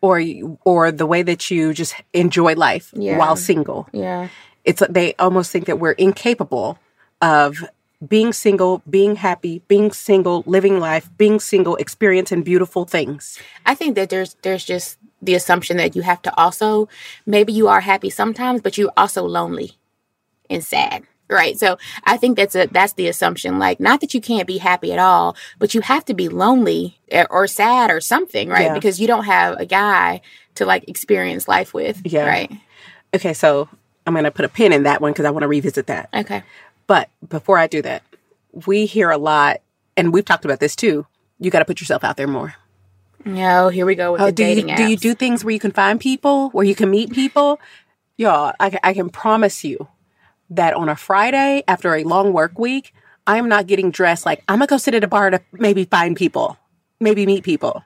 [0.02, 0.22] Or,
[0.64, 3.18] or the way that you just enjoy life Yeah.
[3.18, 3.88] while single.
[3.92, 4.28] yeah.
[4.64, 6.78] It's they almost think that we're incapable
[7.22, 7.64] of
[8.06, 13.38] being single, being happy, being single, living life, being single, experiencing beautiful things.
[13.64, 16.88] I think that there's there's just the assumption that you have to also
[17.24, 19.72] maybe you are happy sometimes, but you're also lonely
[20.50, 21.04] and sad.
[21.28, 21.58] Right.
[21.58, 23.58] So I think that's a that's the assumption.
[23.58, 26.98] Like not that you can't be happy at all, but you have to be lonely
[27.10, 28.66] or, or sad or something, right?
[28.66, 28.74] Yeah.
[28.74, 30.20] Because you don't have a guy
[30.54, 32.00] to like experience life with.
[32.04, 32.26] Yeah.
[32.26, 32.52] Right.
[33.14, 33.68] Okay, so
[34.06, 36.08] I'm going to put a pin in that one because I want to revisit that.
[36.14, 36.42] Okay.
[36.86, 38.02] But before I do that,
[38.66, 39.58] we hear a lot,
[39.96, 41.06] and we've talked about this too.
[41.38, 42.54] You got to put yourself out there more.
[43.24, 45.44] No, oh, here we go with Oh, the do you dating do you do things
[45.44, 47.60] where you can find people, where you can meet people?
[48.16, 49.88] Y'all, I, I can promise you
[50.50, 52.94] that on a Friday after a long work week,
[53.26, 55.84] I am not getting dressed like I'm gonna go sit at a bar to maybe
[55.84, 56.56] find people,
[57.00, 57.82] maybe meet people.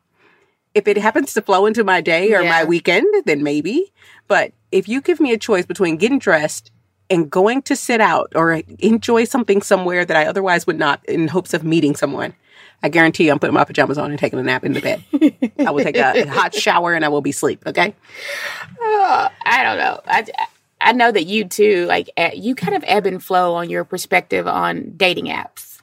[0.74, 3.92] If it happens to flow into my day or my weekend, then maybe.
[4.28, 6.70] But if you give me a choice between getting dressed
[7.10, 11.28] and going to sit out or enjoy something somewhere that I otherwise would not in
[11.28, 12.34] hopes of meeting someone,
[12.82, 15.04] I guarantee you I'm putting my pajamas on and taking a nap in the bed.
[15.58, 17.62] I will take a hot shower and I will be asleep.
[17.66, 17.94] Okay.
[18.82, 20.00] Uh, I don't know.
[20.06, 20.24] I,
[20.80, 24.46] I know that you too, like you kind of ebb and flow on your perspective
[24.46, 25.80] on dating apps.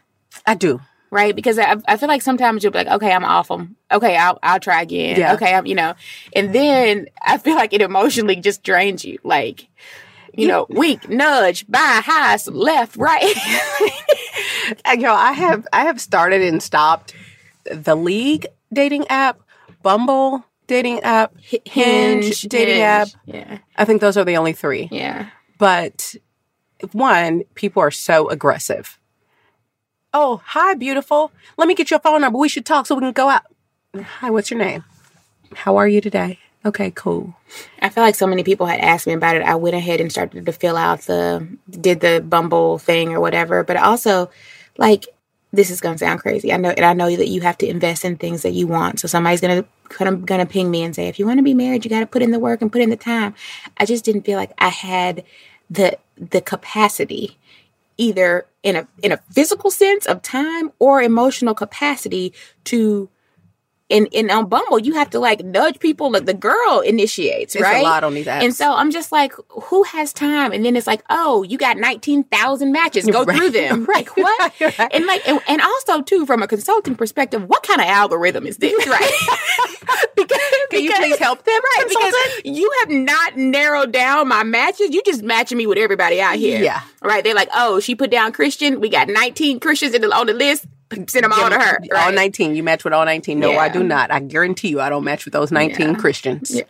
[0.47, 0.79] I do.
[1.11, 1.35] right?
[1.35, 3.75] Because I, I feel like sometimes you'll be like, okay, I'm off them.
[3.91, 5.19] Okay, I'll I'll try again.
[5.19, 5.33] Yeah.
[5.33, 5.93] Okay, I'm you know,
[6.33, 9.19] and then I feel like it emotionally just drains you.
[9.23, 9.67] Like,
[10.37, 13.35] you know, weak, nudge, by, high, left, right.
[14.85, 17.13] And, yo, I have I have started and stopped
[17.71, 19.39] the League dating app,
[19.81, 23.07] Bumble dating app, Hinge, dating app.
[23.25, 24.89] Yeah, I think those are the only three.
[24.91, 25.29] yeah.
[25.57, 26.15] But
[26.91, 28.99] one, people are so aggressive.
[30.13, 31.31] Oh, hi, beautiful.
[31.57, 32.37] Let me get your phone number.
[32.37, 33.43] We should talk so we can go out.
[33.95, 34.83] Hi, what's your name?
[35.55, 36.39] How are you today?
[36.67, 37.33] Okay, cool.
[37.81, 39.41] I feel like so many people had asked me about it.
[39.41, 43.63] I went ahead and started to fill out the did the Bumble thing or whatever.
[43.63, 44.29] But also,
[44.77, 45.05] like,
[45.53, 46.51] this is gonna sound crazy.
[46.51, 48.99] I know, and I know that you have to invest in things that you want.
[48.99, 51.53] So somebody's gonna kind of gonna ping me and say, if you want to be
[51.53, 53.33] married, you got to put in the work and put in the time.
[53.77, 55.23] I just didn't feel like I had
[55.69, 57.37] the the capacity
[57.97, 62.33] either in a in a physical sense of time or emotional capacity
[62.65, 63.09] to
[63.89, 66.11] and, and on Bumble, you have to like nudge people.
[66.11, 67.79] Like the girl initiates, It's right?
[67.79, 68.43] a lot on these apps.
[68.43, 70.51] And so I'm just like, who has time?
[70.51, 73.05] And then it's like, oh, you got 19,000 matches.
[73.07, 73.37] Go Right.
[73.37, 73.85] through them.
[73.87, 74.05] Right.
[74.07, 74.53] Like, what?
[74.61, 74.89] Right.
[74.93, 78.57] And like, and, and also too, from a consulting perspective, what kind of algorithm is
[78.57, 78.73] this?
[78.87, 79.11] Right.
[80.15, 80.37] because,
[80.69, 81.53] Can you because- please help them?
[81.77, 84.89] Right, because you have not narrowed down my matches.
[84.91, 86.61] You just matching me with everybody out here.
[86.61, 86.81] Yeah.
[87.01, 87.23] Right.
[87.23, 88.79] They're like, oh, she put down Christian.
[88.81, 90.65] We got 19 Christians in the, on the list.
[91.07, 91.79] Send them all to her.
[91.95, 92.55] All 19.
[92.55, 93.39] You match with all 19.
[93.39, 94.11] No, I do not.
[94.11, 95.93] I guarantee you I don't match with those 19 Yeah.
[95.95, 96.61] Christians.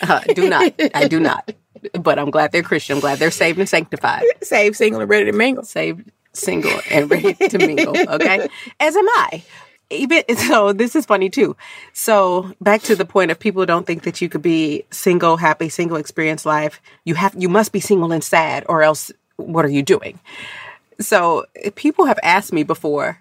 [0.00, 0.72] Uh, do not.
[0.94, 1.52] I do not.
[2.00, 2.96] But I'm glad they're Christian.
[2.96, 4.24] I'm glad they're saved and sanctified.
[4.42, 5.62] Saved, single and ready to mingle.
[5.64, 7.94] saved, single, and ready to mingle.
[8.14, 8.48] Okay,
[8.80, 9.42] as am I.
[9.90, 11.54] Even so, this is funny too.
[11.92, 15.68] So back to the point of people don't think that you could be single, happy,
[15.68, 16.80] single, experience life.
[17.04, 20.18] You have, you must be single and sad, or else what are you doing?
[20.98, 21.44] So
[21.76, 23.20] people have asked me before,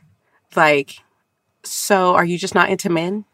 [0.55, 0.97] like,
[1.63, 3.25] so are you just not into men?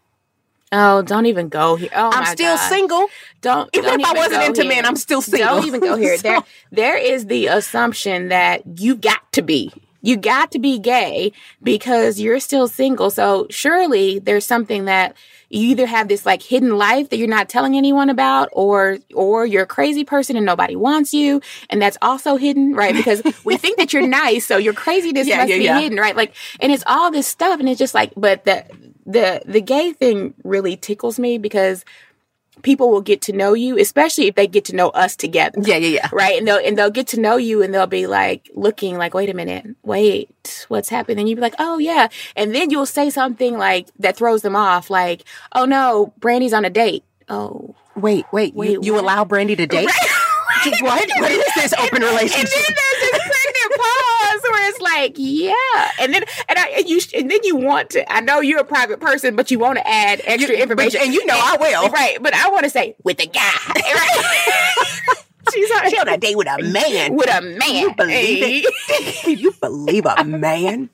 [0.73, 1.89] Oh, don't even go here.
[1.93, 2.69] Oh, I'm still God.
[2.69, 3.07] single.
[3.41, 4.69] Don't Even don't if I wasn't into here.
[4.71, 5.55] men, I'm still single.
[5.57, 6.15] Don't even go here.
[6.17, 9.73] So- There, there is the assumption that you got to be.
[10.01, 13.09] You got to be gay because you're still single.
[13.09, 15.15] So surely there's something that
[15.49, 19.45] you either have this like hidden life that you're not telling anyone about, or or
[19.45, 22.95] you're a crazy person and nobody wants you, and that's also hidden, right?
[22.95, 25.79] Because we think that you're nice, so your craziness Yeah, must yeah, be yeah.
[25.79, 26.15] hidden, right?
[26.15, 28.65] Like, and it's all this stuff, and it's just like, but the
[29.05, 31.83] the the gay thing really tickles me because
[32.61, 35.59] people will get to know you, especially if they get to know us together.
[35.61, 36.09] Yeah, yeah, yeah.
[36.11, 36.37] Right.
[36.37, 39.29] And they'll and they'll get to know you and they'll be like looking like, wait
[39.29, 41.19] a minute, wait, what's happening?
[41.19, 42.07] And you'll be like, oh yeah.
[42.35, 46.65] And then you'll say something like that throws them off, like, oh no, Brandy's on
[46.65, 47.03] a date.
[47.29, 47.75] Oh.
[47.95, 48.53] Wait, wait.
[48.53, 49.89] Wait, you, you allow Brandy to date?
[50.81, 51.09] what?
[51.17, 52.49] What is this open relationship?
[52.49, 55.91] then there's this pregnant pause where it's like, yeah.
[55.99, 58.11] And then and I and you and then you want to.
[58.11, 61.05] I know you're a private person, but you want to add extra You- information, but-
[61.05, 61.89] and you know I will.
[61.89, 62.17] right?
[62.21, 63.51] But I want to say with a guy.
[63.75, 65.17] Right?
[65.53, 67.15] She's on, She on a date with a man.
[67.15, 67.75] with a man.
[67.75, 69.39] you believe it?
[69.39, 70.89] You believe a man?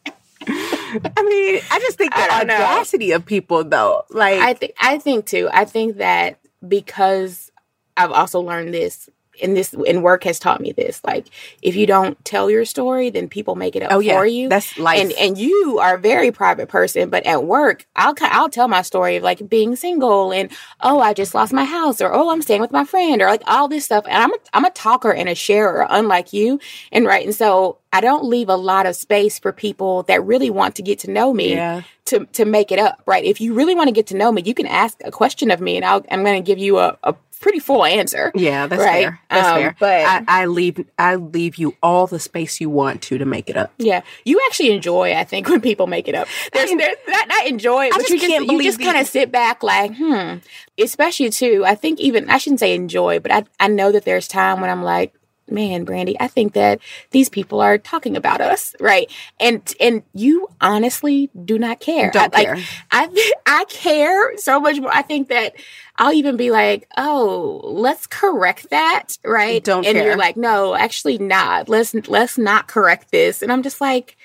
[0.48, 2.56] I mean, I just think the don't know.
[2.56, 4.04] audacity of people, though.
[4.10, 5.50] Like, I think I think too.
[5.52, 7.52] I think that because
[7.98, 9.10] I've also learned this
[9.42, 11.02] and this and work has taught me this.
[11.04, 11.28] Like
[11.62, 14.18] if you don't tell your story, then people make it up Oh, yeah.
[14.18, 14.50] for you.
[14.50, 15.00] That's life.
[15.00, 18.82] And and you are a very private person, but at work, I'll I'll tell my
[18.82, 22.42] story of like being single and oh I just lost my house or oh I'm
[22.42, 24.06] staying with my friend or like all this stuff.
[24.08, 26.60] And I'm a, I'm a talker and a sharer, unlike you.
[26.92, 30.50] And right, and so I don't leave a lot of space for people that really
[30.50, 31.82] want to get to know me Yeah.
[32.06, 33.24] to to make it up, right?
[33.24, 35.62] If you really want to get to know me, you can ask a question of
[35.62, 38.32] me, and I'll, I'm going to give you a, a pretty full answer.
[38.36, 39.04] yeah, that's Right.
[39.06, 39.20] fair.
[39.30, 39.76] That's Um, fair.
[39.80, 43.50] but- I, I leave, I leave you all the space you want to to make
[43.50, 43.72] it up.
[43.78, 46.28] Yeah, you actually enjoy, I think, when people make it up.
[46.54, 49.32] There's, there's not, not enjoy it, but just you just you just kind of sit
[49.32, 50.38] back like, hmm.
[50.80, 54.28] Especially too, I think even I shouldn't say enjoy, but I I know that there's
[54.28, 55.14] time when I'm like.
[55.50, 59.10] Man, Brandy, I think that these people are talking about us, right?
[59.40, 62.12] And and you honestly do not care.
[62.12, 62.56] Don't I, care.
[62.58, 64.94] Like, I I care so much more.
[64.94, 65.54] I think that
[66.00, 69.64] I'll even be like, "Oh, let's correct that," right?
[69.64, 70.06] Don't and care.
[70.06, 71.70] you're like, "No, actually not.
[71.70, 74.16] Let's let's not correct this." And I'm just like,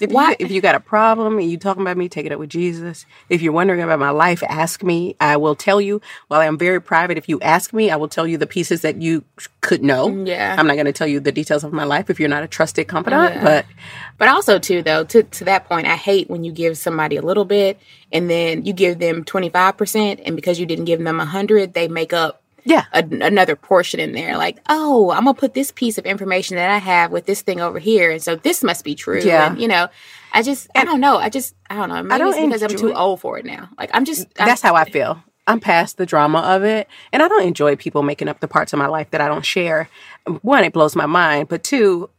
[0.00, 2.32] If Why- you, if you got a problem and you talking about me, take it
[2.32, 3.06] up with Jesus.
[3.28, 5.16] If you're wondering about my life, ask me.
[5.20, 6.00] I will tell you.
[6.28, 9.00] While I'm very private, if you ask me, I will tell you the pieces that
[9.00, 9.24] you
[9.60, 10.08] could know.
[10.08, 10.56] Mm, yeah.
[10.58, 12.48] I'm not going to tell you the details of my life if you're not a
[12.48, 13.34] trusted confidant.
[13.36, 13.44] Yeah.
[13.44, 13.66] But
[14.18, 17.22] But also too though, to to that point, I hate when you give somebody a
[17.22, 17.78] little bit
[18.12, 22.12] and then you give them 25% and because you didn't give them 100, they make
[22.12, 26.06] up yeah, a, another portion in there like, "Oh, I'm to put this piece of
[26.06, 29.20] information that I have with this thing over here and so this must be true."
[29.20, 29.48] Yeah.
[29.48, 29.88] And you know,
[30.32, 31.16] I just I don't know.
[31.16, 32.02] I just I don't know.
[32.02, 33.68] Maybe don't it's because I'm too old for it now.
[33.76, 35.22] Like I'm just I'm- that's how I feel.
[35.46, 36.88] I'm past the drama of it.
[37.12, 39.44] And I don't enjoy people making up the parts of my life that I don't
[39.44, 39.88] share.
[40.42, 41.48] One, it blows my mind.
[41.48, 42.10] But two,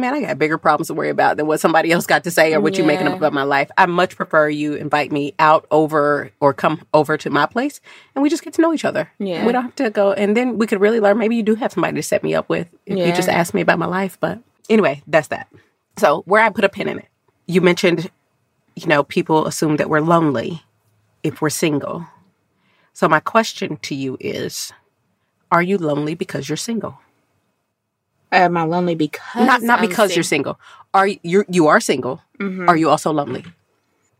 [0.00, 2.54] man, I got bigger problems to worry about than what somebody else got to say
[2.54, 3.70] or what you're making up about my life.
[3.76, 7.80] I much prefer you invite me out over or come over to my place
[8.14, 9.10] and we just get to know each other.
[9.18, 9.46] Yeah.
[9.46, 10.12] We don't have to go.
[10.12, 11.18] And then we could really learn.
[11.18, 13.60] Maybe you do have somebody to set me up with if you just ask me
[13.60, 14.18] about my life.
[14.18, 15.48] But anyway, that's that.
[15.98, 17.08] So where I put a pin in it,
[17.46, 18.10] you mentioned,
[18.76, 20.62] you know, people assume that we're lonely
[21.22, 22.06] if we're single.
[22.92, 24.72] So my question to you is,
[25.50, 26.98] are you lonely because you're single?
[28.32, 30.58] Am I lonely because not not I'm because you're single?
[30.94, 32.22] Are you you are single?
[32.38, 32.68] Mm-hmm.
[32.68, 33.44] Are you also lonely?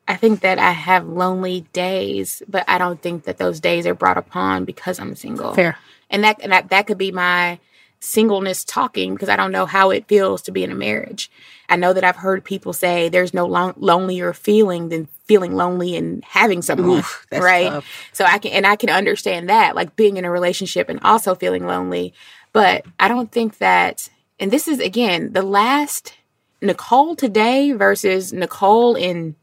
[0.09, 3.95] I think that I have lonely days, but I don't think that those days are
[3.95, 5.55] brought upon because I'm single.
[5.55, 5.79] Fair.
[6.11, 7.61] and that and that, that could be my
[8.01, 11.31] singleness talking because I don't know how it feels to be in a marriage.
[11.69, 15.95] I know that I've heard people say there's no lon- lonelier feeling than feeling lonely
[15.97, 17.69] and having someone, Oof, right?
[17.69, 17.87] tough.
[18.13, 21.35] So I can and I can understand that, like being in a relationship and also
[21.35, 22.15] feeling lonely.
[22.53, 24.09] But I don't think that
[24.39, 26.15] and this is again the last
[26.63, 29.37] Nicole today versus Nicole in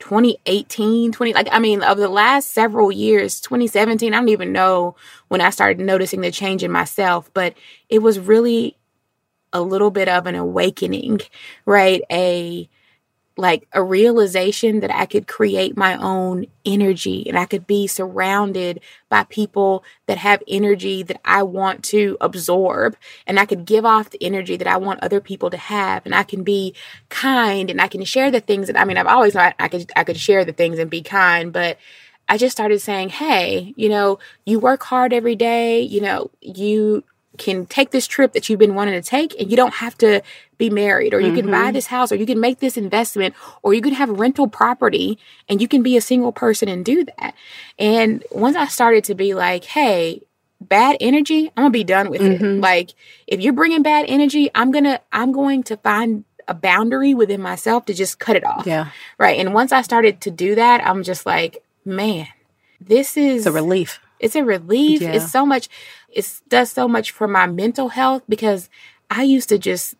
[0.00, 4.96] 2018 20 like i mean of the last several years 2017 i don't even know
[5.28, 7.52] when i started noticing the change in myself but
[7.90, 8.78] it was really
[9.52, 11.20] a little bit of an awakening
[11.66, 12.02] right?
[12.10, 12.68] A
[13.40, 18.80] like a realization that I could create my own energy and I could be surrounded
[19.08, 22.96] by people that have energy that I want to absorb.
[23.26, 26.04] And I could give off the energy that I want other people to have.
[26.04, 26.74] And I can be
[27.08, 29.90] kind and I can share the things that I mean I've always thought I could
[29.96, 31.78] I could share the things and be kind but
[32.28, 37.02] I just started saying, "Hey, you know, you work hard every day, you know, you
[37.38, 40.22] can take this trip that you've been wanting to take and you don't have to
[40.60, 43.74] be married or you can buy this house or you can make this investment or
[43.74, 45.18] you can have rental property
[45.48, 47.34] and you can be a single person and do that.
[47.78, 50.22] And once I started to be like, hey,
[50.60, 52.40] bad energy, I'm going to be done with it.
[52.40, 52.90] Like
[53.26, 57.40] if you're bringing bad energy, I'm going to I'm going to find a boundary within
[57.40, 58.66] myself to just cut it off.
[58.66, 58.90] Yeah.
[59.18, 59.38] Right?
[59.40, 62.26] And once I started to do that, I'm just like, man,
[62.80, 64.00] this is It's a relief.
[64.18, 65.00] it's a relief.
[65.00, 65.12] Yeah.
[65.12, 65.68] It's so much.
[66.12, 68.68] It does so much for my mental health because
[69.08, 69.94] I used to just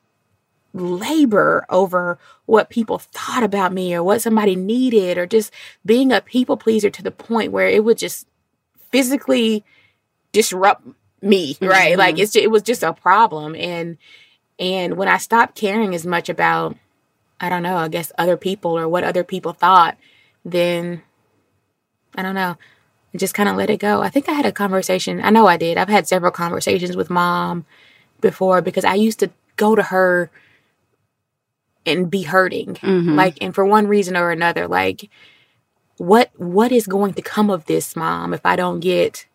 [0.73, 5.53] labor over what people thought about me or what somebody needed or just
[5.85, 8.27] being a people pleaser to the point where it would just
[8.93, 9.65] physically
[10.33, 10.87] disrupt
[11.23, 12.23] me right like mm-hmm.
[12.23, 13.99] it's ju- it was just a problem and
[14.59, 16.77] and when i stopped caring as much about
[17.41, 19.99] i don't know i guess other people or what other people thought
[20.45, 21.03] then
[22.15, 22.57] i don't know
[23.17, 24.03] just kind of let it go.
[24.03, 25.21] I think I had a conversation.
[25.23, 25.77] I know I did.
[25.77, 27.65] I've had several conversations with mom
[28.21, 30.31] before because I used to go to her
[31.87, 32.75] and be hurting.
[32.75, 33.15] Mm-hmm.
[33.15, 35.09] Like and for one reason or another like
[35.97, 39.27] what what is going to come of this mom if I don't get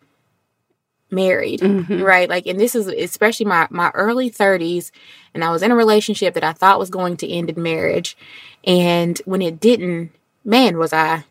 [1.10, 2.02] married, mm-hmm.
[2.02, 2.28] right?
[2.28, 4.90] Like and this is especially my my early 30s
[5.34, 8.16] and I was in a relationship that I thought was going to end in marriage
[8.64, 10.12] and when it didn't,
[10.44, 11.24] man was I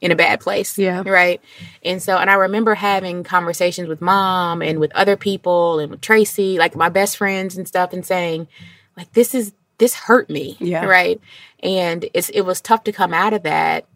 [0.00, 0.78] in a bad place.
[0.78, 1.02] Yeah.
[1.04, 1.40] Right.
[1.84, 6.00] And so, and I remember having conversations with mom and with other people and with
[6.00, 8.48] Tracy, like my best friends and stuff, and saying,
[8.96, 10.56] like, this is, this hurt me.
[10.60, 10.84] Yeah.
[10.84, 11.20] Right.
[11.62, 13.86] And it's, it was tough to come out of that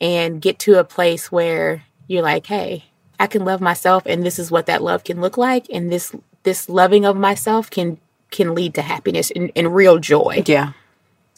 [0.00, 2.86] and get to a place where you're like, hey,
[3.20, 5.66] I can love myself and this is what that love can look like.
[5.70, 7.98] And this, this loving of myself can,
[8.30, 10.42] can lead to happiness and, and real joy.
[10.46, 10.72] Yeah.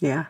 [0.00, 0.26] Yeah.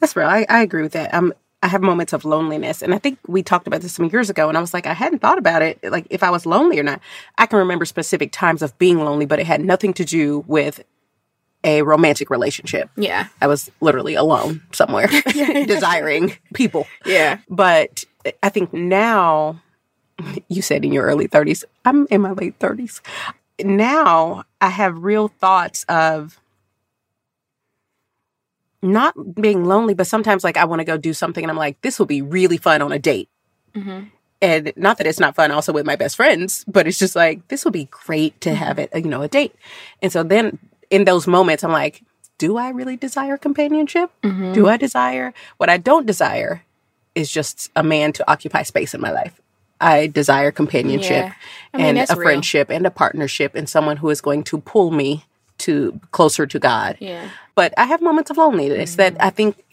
[0.00, 0.28] That's real.
[0.28, 1.12] I, I agree with that.
[1.12, 2.82] Um, I have moments of loneliness.
[2.82, 4.48] And I think we talked about this some years ago.
[4.48, 6.84] And I was like, I hadn't thought about it, like if I was lonely or
[6.84, 7.00] not.
[7.36, 10.84] I can remember specific times of being lonely, but it had nothing to do with
[11.64, 12.90] a romantic relationship.
[12.96, 13.28] Yeah.
[13.40, 15.08] I was literally alone somewhere,
[15.66, 16.86] desiring people.
[17.04, 17.38] Yeah.
[17.48, 18.04] But
[18.42, 19.60] I think now,
[20.48, 23.00] you said in your early 30s, I'm in my late 30s.
[23.60, 26.40] Now I have real thoughts of
[28.80, 31.80] not being lonely, but sometimes like I want to go do something and I'm like,
[31.80, 33.28] this will be really fun on a date.
[33.74, 34.04] Mm-hmm.
[34.40, 37.48] And not that it's not fun also with my best friends, but it's just like,
[37.48, 38.58] this will be great to mm-hmm.
[38.58, 39.54] have it, you know, a date.
[40.00, 42.02] And so then in those moments, I'm like,
[42.38, 44.10] do I really desire companionship?
[44.22, 44.52] Mm-hmm.
[44.52, 46.62] Do I desire what I don't desire
[47.18, 49.40] is just a man to occupy space in my life.
[49.80, 51.32] I desire companionship Yeah.
[51.74, 52.22] I mean, and a real.
[52.22, 55.24] friendship and a partnership and someone who is going to pull me
[55.58, 56.96] to closer to God.
[57.00, 57.28] Yeah.
[57.54, 59.22] But I have moments of loneliness that mm-hmm.
[59.22, 59.64] I think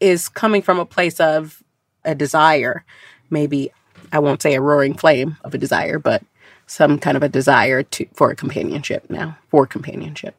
[0.00, 1.62] is coming from a place of
[2.04, 2.84] a desire.
[3.28, 3.70] Maybe
[4.10, 6.22] I won't say a roaring flame of a desire, but
[6.66, 10.34] some kind of a desire to for a companionship now, for companionship.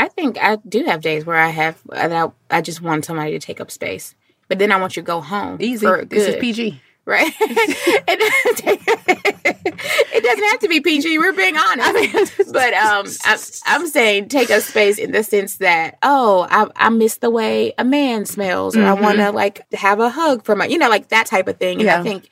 [0.00, 3.38] I think I do have days where I have that I, just want somebody to
[3.38, 4.14] take up space,
[4.48, 5.58] but then I want you to go home.
[5.60, 5.86] Easy.
[6.04, 6.80] This is PG.
[7.04, 7.32] right?
[7.38, 8.18] it,
[8.64, 8.80] doesn't
[10.14, 11.18] it doesn't have to be PG.
[11.18, 15.98] We're being honest, but um, I'm, I'm saying take up space in the sense that
[16.02, 20.00] oh, I, I miss the way a man smells, or I want to like have
[20.00, 21.78] a hug from a you know like that type of thing.
[21.78, 22.00] And Yeah.
[22.00, 22.30] I think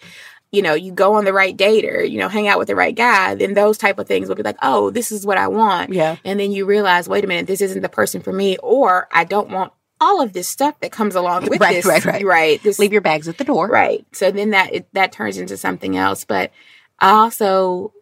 [0.50, 2.74] you know, you go on the right date or, you know, hang out with the
[2.76, 5.48] right guy, then those type of things will be like, oh, this is what I
[5.48, 5.92] want.
[5.92, 6.16] Yeah.
[6.24, 9.24] And then you realize, wait a minute, this isn't the person for me, or I
[9.24, 11.84] don't want all of this stuff that comes along with Right, this.
[11.87, 12.24] right, right.
[12.24, 12.62] Right.
[12.62, 13.66] This, Leave your bags at the door.
[13.68, 14.06] right.
[14.12, 16.24] So then that it, that turns into something else.
[16.24, 16.50] But
[16.98, 17.92] I also,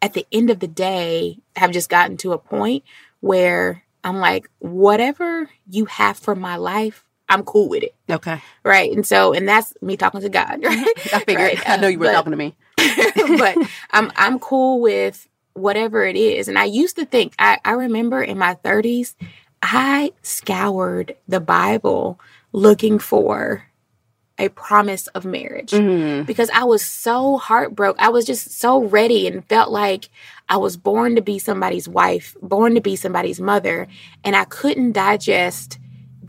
[0.00, 2.84] at the end of the day, have just gotten to a point
[3.20, 7.94] where I'm like, whatever you have for my life, I'm cool with it.
[8.10, 8.42] Okay.
[8.64, 8.92] Right.
[8.92, 10.62] And so, and that's me talking to God.
[10.64, 10.86] Right.
[11.14, 11.36] I figured.
[11.38, 11.68] Right.
[11.70, 12.54] I know you were But- talking to me.
[13.38, 13.56] but
[13.92, 16.48] I'm I'm cool with whatever it is.
[16.48, 19.14] And I used to think, I, I remember in my 30s,
[19.62, 22.18] I scoured the Bible
[22.52, 23.64] looking for
[24.38, 26.22] a promise of marriage Mm-hmm.
[26.24, 28.02] because I was so heartbroken.
[28.02, 30.08] I was just so ready and felt like
[30.48, 33.86] I was born to be somebody's wife, born to be somebody's mother,
[34.24, 35.78] and I couldn't digest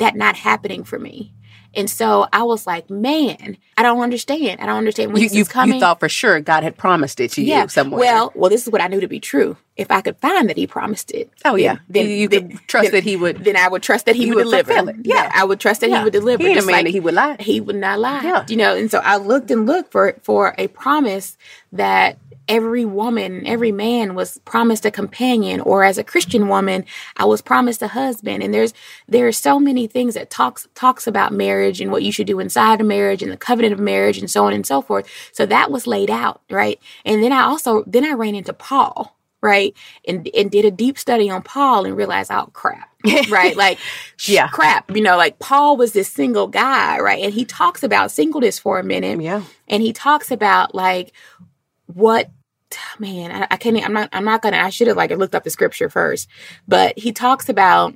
[0.01, 1.33] that not happening for me.
[1.73, 4.59] And so I was like, man, I don't understand.
[4.59, 5.75] I don't understand when You, this you, is coming.
[5.75, 7.97] you thought for sure God had promised it to you somewhere.
[7.97, 9.55] Well, well, this is what I knew to be true.
[9.77, 11.31] If I could find that he promised it.
[11.45, 13.45] oh yeah, then- you, you then- could trust then- that He would.
[13.45, 14.89] Then I would trust that he, would, would deliver.
[14.89, 14.95] it.
[15.05, 15.31] Yeah.
[15.33, 15.99] I would trust that Yeah.
[15.99, 16.43] he would deliver.
[16.43, 17.37] He ain't a man like that he would lie.
[17.39, 18.21] He would not lie.
[18.21, 18.45] Yeah.
[18.49, 21.37] You know, and so I looked and looked for for a promise
[21.71, 22.17] that
[22.51, 26.83] every woman, every man was promised a companion, or as a Christian woman,
[27.15, 28.43] I was promised a husband.
[28.43, 28.73] And there's
[29.07, 32.39] there are so many things that talks talks about marriage and what you should do
[32.39, 35.07] inside of marriage and the covenant of marriage and so on and so forth.
[35.31, 36.77] So that was laid out, right?
[37.05, 39.17] And then I also then I ran into Paul.
[39.43, 39.73] Right.
[40.07, 42.89] And and did a deep study on Paul and realized, oh crap.
[43.29, 43.55] right.
[43.57, 43.79] Like
[44.27, 44.49] Yeah.
[44.49, 44.91] crap.
[44.95, 47.23] You know, like Paul was this single guy, right?
[47.23, 51.13] And he talks about singleness for a minute Yeah, and he talks about like
[51.87, 52.29] what
[52.99, 55.43] man I, I can't i'm not i'm not gonna i should have like looked up
[55.43, 56.27] the scripture first.
[56.67, 57.95] But he talks about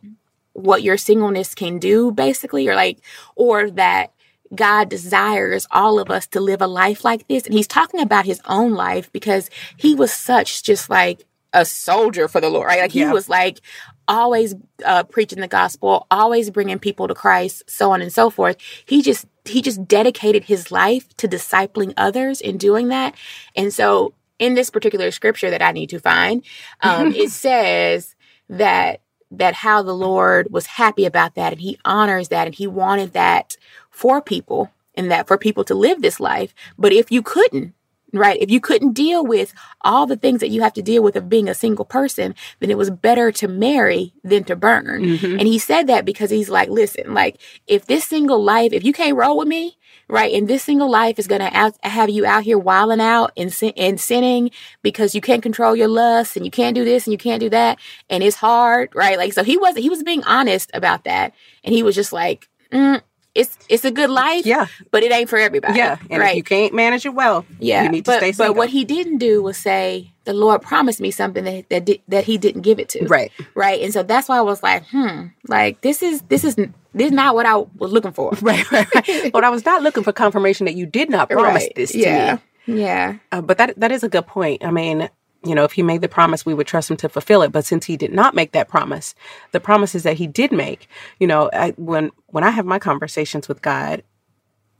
[0.53, 2.99] what your singleness can do basically or like
[3.35, 4.13] or that
[4.53, 7.45] god desires all of us to live a life like this.
[7.45, 12.27] And he's talking about his own life because he was such just like a soldier
[12.27, 12.81] for the lord right?
[12.81, 13.11] Like he Yeah.
[13.11, 13.59] was like
[14.07, 14.53] always
[14.85, 18.57] uh, preaching the gospel always bringing people to christ so on and so forth.
[18.85, 23.15] He just he just dedicated his life to discipling others in doing that.
[23.55, 26.43] And so in this particular scripture that i need to find
[26.81, 28.15] um, it says
[28.49, 32.67] that that how the lord was happy about that and he honors that and he
[32.67, 33.57] wanted that
[33.89, 36.53] for people and that for people to live this life.
[36.77, 37.73] But if you couldn't
[38.17, 38.41] right?
[38.41, 41.29] If you couldn't deal with all the things that you have to deal with of
[41.29, 45.03] being a single person then it was better to marry than to burn.
[45.39, 48.93] And he said that because he's like listen like if this single life if you
[48.93, 52.25] can't roll with me right and this single life is going to out, have you
[52.25, 54.51] out here wilding out and, sin- and sinning
[54.81, 57.49] because you can't control your lust and you can't do this and you can't do
[57.49, 59.17] that and it's hard right?
[59.17, 61.33] Like so he was he was being honest about that.
[61.63, 63.01] And he was just like mm,
[63.35, 65.97] it's it's a good life yeah, but it ain't for everybody yeah.
[66.09, 68.55] And right if you can't manage it well, yeah, you need to but, stay but
[68.55, 72.37] what he didn't do was say the Lord promised me something that that that He
[72.37, 73.05] didn't give it to.
[73.07, 73.31] right.
[73.53, 77.07] right, and so that's why I was like, hmm, like this is this is this
[77.07, 78.31] is not what I was looking for.
[78.41, 79.31] Right, right, right.
[79.31, 81.73] but I was not looking for confirmation that you did not promise Right.
[81.75, 82.37] this to yeah.
[82.67, 82.81] me.
[82.81, 84.63] Yeah, Uh, but that that is a good point.
[84.65, 85.09] I mean,
[85.45, 87.51] you know, if he made the promise, we would trust him to fulfill it.
[87.51, 89.13] But since he did not make that promise,
[89.51, 90.87] the promises that he did make,
[91.19, 94.03] you know, I, when when I have my conversations with God,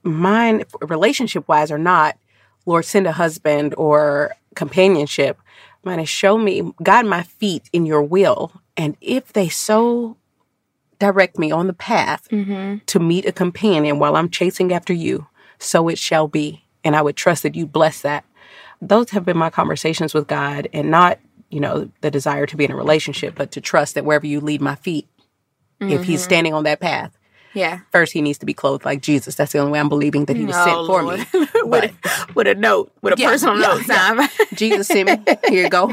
[0.04, 2.18] mine relationship wise or not,
[2.66, 5.40] Lord, send a husband or companionship.
[5.84, 10.18] Mine is show me, guide my feet in your will, and if they so
[10.98, 12.78] direct me on the path mm-hmm.
[12.86, 15.28] to meet a companion while I'm chasing after you,
[15.60, 16.64] so it shall be.
[16.84, 18.26] And I would trust that you bless that.
[18.82, 21.20] Those have been my conversations with God and not,
[21.50, 24.40] you know, the desire to be in a relationship, but to trust that wherever you
[24.40, 25.08] lead my feet,
[25.82, 27.16] if he's standing on that path,
[27.54, 27.82] yeah.
[27.92, 29.36] first he needs to be clothed like Jesus.
[29.36, 31.20] That's the only way I'm believing that he was sent for Lord.
[31.20, 31.26] me.
[31.64, 31.94] with, a,
[32.34, 34.28] with a note, with a Yeah, personal yeah, note sign.
[34.54, 35.38] Jesus sent me.
[35.50, 35.88] Here you go.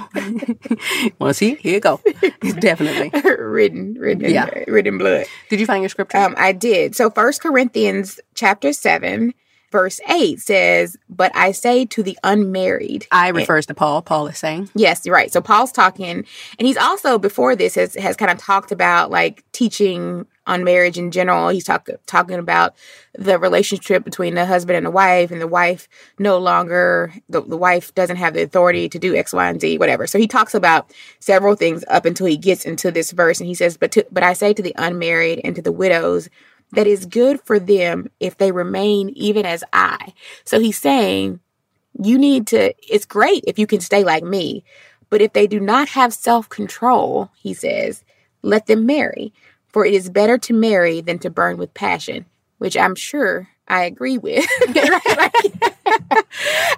[1.19, 1.57] Want to see?
[1.57, 2.01] Here you go.
[2.61, 3.11] Definitely.
[3.39, 4.47] written, written, Yeah.
[4.67, 5.27] written blood.
[5.51, 6.17] Did you find your scripture?
[6.19, 6.97] Um, I did.
[6.97, 9.35] So First Corinthians chapter seven,
[9.73, 14.03] verse eight says, "But I say to the unmarried." I refers to Paul.
[14.03, 14.71] Paul is saying.
[14.75, 15.33] Yes, you're right.
[15.33, 16.25] So Paul's talking,
[16.59, 20.99] and he's also before this has has kind of talked about like teaching on marriage
[20.99, 21.49] in general.
[21.49, 22.75] He's talk, talking about
[23.15, 27.57] the relationship between the husband and the wife, and the wife no longer the, the
[27.57, 30.07] wife doesn't have the authority to do X, Y, and Z, whatever.
[30.07, 33.55] So he talks about several things up until he gets into this verse, and he
[33.55, 36.29] says, "But to, but I say to the unmarried and to the widows."
[36.73, 40.15] That is good for them if they remain even as I.
[40.45, 41.41] So he's saying
[42.01, 44.65] you need to it's great if you can stay like me
[45.11, 48.05] but if they do not have self-control he says
[48.43, 49.33] let them marry
[49.69, 52.25] for it is better to marry than to burn with passion
[52.59, 55.33] which i'm sure i agree with Right?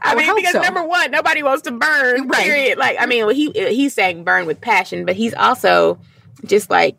[0.03, 0.61] i mean because so.
[0.63, 2.45] number one nobody wants to burn Right.
[2.45, 5.99] period like i mean well, he he's saying burn with passion but he's also
[6.45, 6.97] just like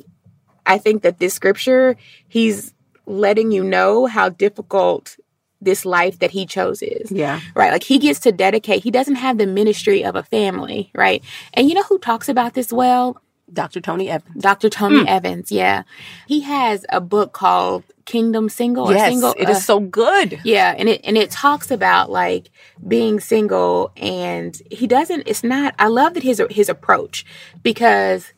[0.65, 1.97] i think that this scripture
[2.29, 2.73] he's
[3.05, 5.17] letting you know how difficult
[5.61, 7.39] this life that he chose is Yeah.
[7.55, 7.71] right?
[7.71, 11.23] Like he gets to dedicate, he doesn't have the ministry of a family, right?
[11.53, 13.21] And you know who talks about this well?
[13.51, 13.79] Dr.
[13.79, 14.41] Tony Evans.
[14.41, 14.69] Dr.
[14.69, 15.83] Tony Evans, yeah.
[16.27, 19.33] He has a book called Kingdom Single or yes, Single.
[19.37, 20.39] it is uh, so good.
[20.43, 22.49] Yeah, and it and it talks about like
[22.87, 27.23] being single and he doesn't it's not I love that his his approach
[27.63, 28.33] because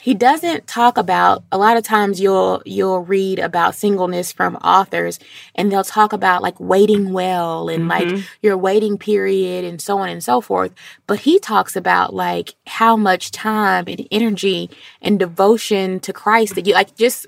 [0.00, 5.18] he doesn't talk about a lot of times you'll you'll read about singleness from authors
[5.54, 8.22] and they'll talk about like waiting well and like mm-hmm.
[8.42, 10.72] your waiting period and so on and so forth.
[11.06, 14.70] But he talks about like how much time and energy
[15.02, 17.26] and devotion to Christ that you like just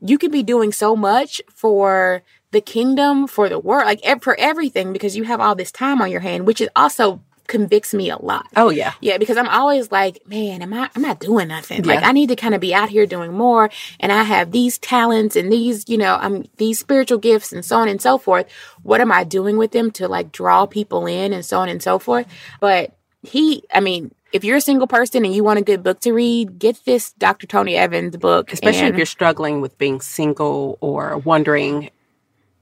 [0.00, 4.92] you can be doing so much for the kingdom, for the world, like for everything,
[4.92, 8.16] because you have all this time on your hand, which is also convicts me a
[8.16, 8.46] lot.
[8.56, 8.94] Oh yeah.
[9.00, 10.90] Yeah, because I'm always like, man, am I?
[10.94, 11.82] I'm not doing nothing.
[11.82, 13.70] Like I need to kind of be out here doing more,
[14.00, 17.76] and I have these talents and these, you know, I'm these spiritual gifts and so
[17.76, 18.46] on and so forth.
[18.82, 21.82] What am I doing with them to like draw people in and so on and
[21.82, 22.26] so forth?
[22.60, 24.14] But he, I mean.
[24.32, 27.12] If you're a single person and you want a good book to read, get this
[27.12, 27.46] Dr.
[27.46, 28.52] Tony Evans book.
[28.52, 31.90] Especially if you're struggling with being single or wondering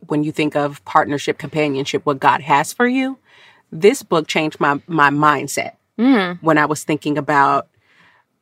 [0.07, 3.17] when you think of partnership, companionship, what God has for you.
[3.73, 6.39] This book changed my my mindset mm.
[6.43, 7.69] when I was thinking about,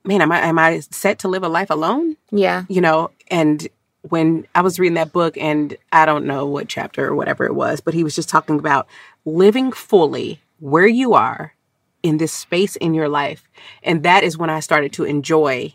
[0.05, 2.17] man, am I am I set to live a life alone?
[2.31, 3.67] yeah, you know, and
[4.03, 7.55] when I was reading that book, and I don't know what chapter or whatever it
[7.55, 8.87] was, but he was just talking about
[9.25, 11.55] living fully where you are
[12.03, 13.49] in this space in your life.
[13.83, 15.75] And that is when I started to enjoy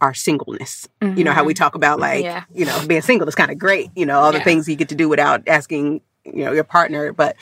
[0.00, 0.88] our singleness.
[1.02, 1.64] You know, how we mm-hmm.
[1.64, 2.44] talk about like, Yeah.
[2.54, 4.90] you know, being single is kind of great, you know, all the things you get
[4.90, 7.12] to do without asking, you know, your partner.
[7.12, 7.36] But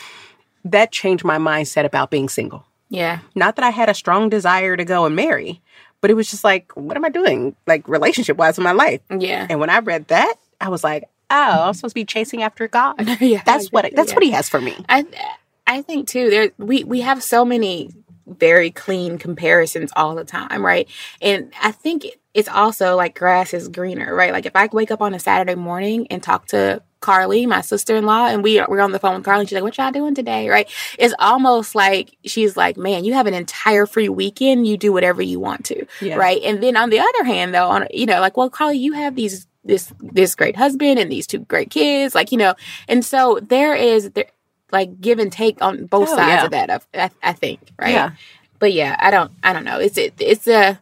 [0.70, 2.64] that changed my mindset about being single.
[2.88, 5.60] yeah, Not that I had a strong desire to go and marry,
[6.00, 9.00] but it was just like, what am I doing, like relationship wise in my life?
[9.10, 9.46] yeah.
[9.48, 12.68] And when I read that, I was like, oh, I'm supposed to be chasing after
[12.68, 12.94] God.
[13.20, 14.14] yeah, That's what that's yeah.
[14.14, 14.74] what He has for me.
[14.88, 15.04] I
[15.66, 16.30] I think too.
[16.30, 17.90] There we we have so many
[18.26, 20.88] very clean comparisons all the time, right?
[21.20, 24.32] And I think it's also like grass is greener, right?
[24.32, 28.26] Like if I wake up on a Saturday morning and talk to Carly, my sister-in-law,
[28.26, 30.16] and we are, we're on the phone with Carly, and she's like, "What y'all doing
[30.16, 30.68] today?" Right?
[30.98, 34.66] It's almost like she's like, "Man, you have an entire free weekend.
[34.66, 36.16] You do whatever you want to." Yeah.
[36.16, 36.42] right?
[36.42, 39.14] And then on the other hand, though, on you know, like, well, Carly, you have
[39.14, 42.54] these this this great husband and these two great kids, like you know,
[42.88, 44.26] and so there is there
[44.72, 46.44] like give and take on both Oh, sides yeah.
[46.44, 46.70] of that.
[46.70, 47.92] of- I, I think, right?
[47.94, 48.10] Yeah.
[48.58, 49.78] But yeah, I don't, I don't know.
[49.78, 50.80] It's it, it's a,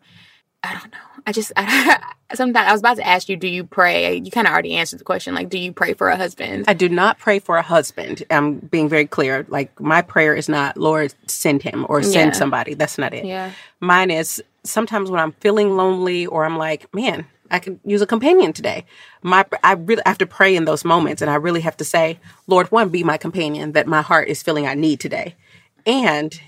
[0.62, 0.98] I don't know.
[1.26, 2.00] I just, I,
[2.32, 4.16] sometimes I was about to ask you, do you pray?
[4.16, 5.34] You kind of already answered the question.
[5.34, 6.64] Like, do you pray for a husband?
[6.66, 8.24] I do not pray for a husband.
[8.30, 9.44] I'm being very clear.
[9.48, 12.38] Like my prayer is not, Lord, send him or send Yeah.
[12.38, 12.74] somebody.
[12.74, 13.24] That's not it.
[13.26, 18.00] yeah, Mine is sometimes when I'm feeling lonely or I'm like, man, I could use
[18.00, 18.86] a companion today.
[19.22, 22.18] My I really have to pray in those moments and I really have to say,
[22.46, 25.34] Lord, one, be my companion that my heart is feeling I need today.
[25.86, 26.38] And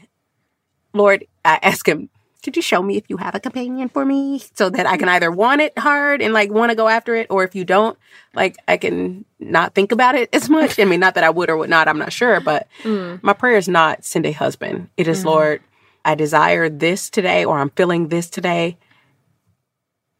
[0.94, 2.08] Lord, I ask him,
[2.46, 5.08] could you show me if you have a companion for me so that I can
[5.08, 7.98] either want it hard and like want to go after it or if you don't,
[8.34, 10.78] like I can not think about it as much.
[10.78, 13.20] I mean, not that I would or would not, I'm not sure, but mm.
[13.20, 14.90] my prayer is not send a husband.
[14.96, 15.28] It is, mm-hmm.
[15.28, 15.60] Lord,
[16.04, 18.78] I desire this today or I'm feeling this today.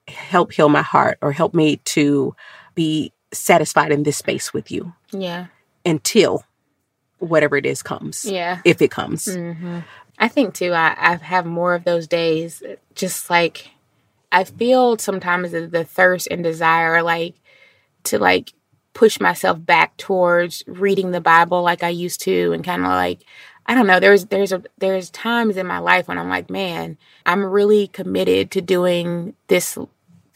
[0.08, 2.34] Help heal my heart or help me to
[2.74, 5.46] be satisfied in this space with you yeah,
[5.84, 6.42] until
[7.18, 8.24] whatever it is comes.
[8.24, 8.62] yeah.
[8.64, 9.26] If it comes.
[9.26, 9.78] Mm-hmm.
[10.18, 12.62] I think too, I, I have more of those days.
[12.94, 13.70] Just like
[14.32, 17.36] I feel sometimes the, the thirst and desire, like
[18.04, 18.52] to like
[18.94, 23.20] push myself back towards reading the Bible like I used to, and kind of like
[23.66, 24.00] I don't know.
[24.00, 28.50] There's there's a there's times in my life when I'm like, man, I'm really committed
[28.52, 29.76] to doing this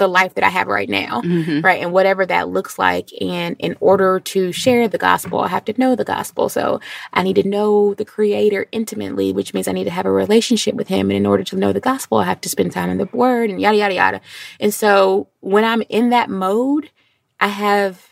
[0.01, 1.61] the life that I have right now, mm-hmm.
[1.61, 1.81] right?
[1.81, 3.11] And whatever that looks like.
[3.21, 6.49] And in order to share the gospel, I have to know the gospel.
[6.49, 6.81] So
[7.13, 10.75] I need to know the creator intimately, which means I need to have a relationship
[10.75, 11.11] with him.
[11.11, 13.51] And in order to know the gospel, I have to spend time in the word
[13.51, 14.21] and yada, yada, yada.
[14.59, 16.91] And so when I'm in that mode,
[17.39, 18.10] I have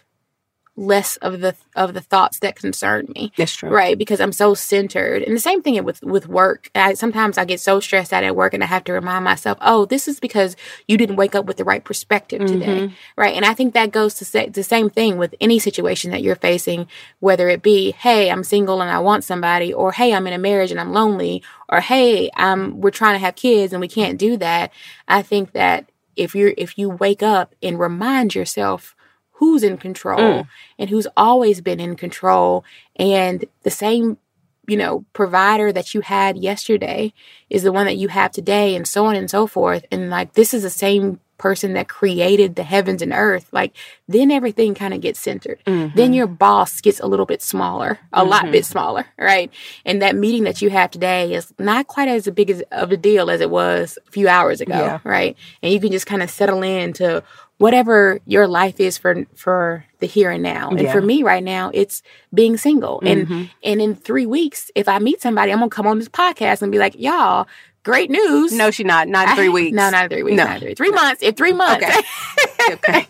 [0.79, 3.33] less of the of the thoughts that concern me.
[3.37, 3.69] That's true.
[3.69, 5.23] right because i'm so centered.
[5.23, 6.71] And the same thing with with work.
[6.75, 9.59] I, sometimes i get so stressed out at work and i have to remind myself
[9.61, 10.57] oh this is because
[10.87, 12.93] you didn't wake up with the right perspective today.
[13.17, 16.23] Right and i think that goes to say the same thing with any situation that
[16.23, 16.87] you're facing
[17.21, 20.39] whether it be hey i'm single and i want somebody or hey i'm in a
[20.39, 24.19] marriage and i'm lonely or hey um we're trying to have kids and we can't
[24.19, 24.73] do that.
[25.07, 28.95] I think that if you're if you wake up and remind yourself
[29.39, 30.47] who's in control
[30.79, 32.65] and who's always been in control
[32.97, 34.19] and the same
[34.67, 37.13] you know provider that you had yesterday
[37.49, 40.35] is the one that you have today and so on and so forth and like
[40.35, 43.73] this is the same person that created the heavens and earth, like
[44.09, 45.61] then everything kind of gets centered.
[45.67, 45.97] Mm-hmm.
[45.97, 49.51] Then your boss gets a little bit smaller, a lot bit smaller, right?
[49.87, 52.97] And that meeting that you have today is not quite as big as, of a
[52.97, 54.99] deal as it was a few hours ago, Yeah.
[55.05, 55.37] right?
[55.63, 57.23] And you can just kind of settle into
[57.59, 60.71] whatever your life is for for the here and now.
[60.71, 60.93] And Yeah.
[60.93, 62.03] for me right now, it's
[62.33, 63.01] being single.
[63.05, 63.43] And mm-hmm.
[63.63, 66.73] and in three weeks, if I meet somebody, I'm gonna come on this podcast and
[66.73, 67.47] be like, y'all,
[67.85, 68.53] great news.
[68.53, 69.09] No, she not.
[69.09, 69.75] Not in three weeks.
[69.75, 70.37] No, not in three weeks.
[70.37, 70.45] No.
[70.45, 71.23] Not three, three months.
[71.23, 71.85] In three months.
[71.85, 72.73] Okay.
[72.73, 73.07] okay.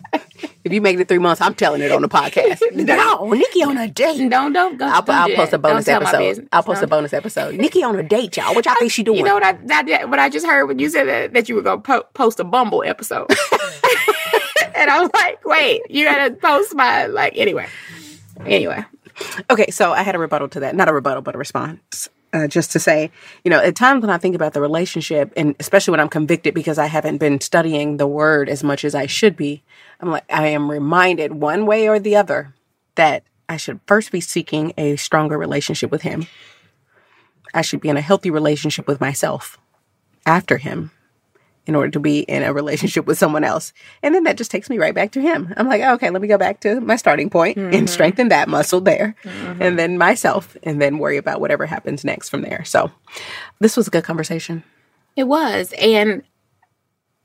[0.63, 2.59] If you make it three months, I'm telling it on the podcast.
[2.73, 4.29] no, Nikki on a date.
[4.29, 4.85] don't don't go.
[4.85, 5.57] I'll, don't I'll do post that.
[5.57, 6.47] a bonus Don't episode.
[6.51, 6.85] I'll post No.
[6.85, 7.55] a bonus episode.
[7.55, 8.53] Nikki on a date, y'all.
[8.55, 9.19] What y'all think she doing?
[9.19, 11.55] You know what I that, what I just heard when you said that, that you
[11.55, 13.27] were gonna po- post a Bumble episode,
[14.79, 17.67] and I was like, wait, you gotta post my like anyway.
[18.45, 18.85] Anyway,
[19.49, 20.75] Okay, so I had a rebuttal to that.
[20.75, 22.09] Not a rebuttal, but a response.
[22.31, 23.09] Uh, just to say,
[23.43, 26.53] you know, at times when I think about the relationship, and especially when I'm convicted
[26.53, 29.63] because I haven't been studying the word as much as I should be,
[29.99, 32.53] I'm like, I am reminded one way or the other
[32.95, 36.27] that I should first be seeking a stronger relationship with Him.
[37.53, 39.57] I should be in a healthy relationship with myself
[40.25, 40.91] after Him
[41.69, 43.73] in order to be in a relationship with someone else.
[44.01, 45.53] And then that just takes me right back to him.
[45.55, 47.85] I'm like, oh, okay, let me go back to my starting point and mm-hmm.
[47.85, 49.15] strengthen that muscle there.
[49.23, 49.61] Mm-hmm.
[49.61, 52.65] And then myself, and then worry about whatever happens next from there.
[52.65, 52.91] So
[53.59, 54.63] this was a good conversation.
[55.15, 56.23] it was, and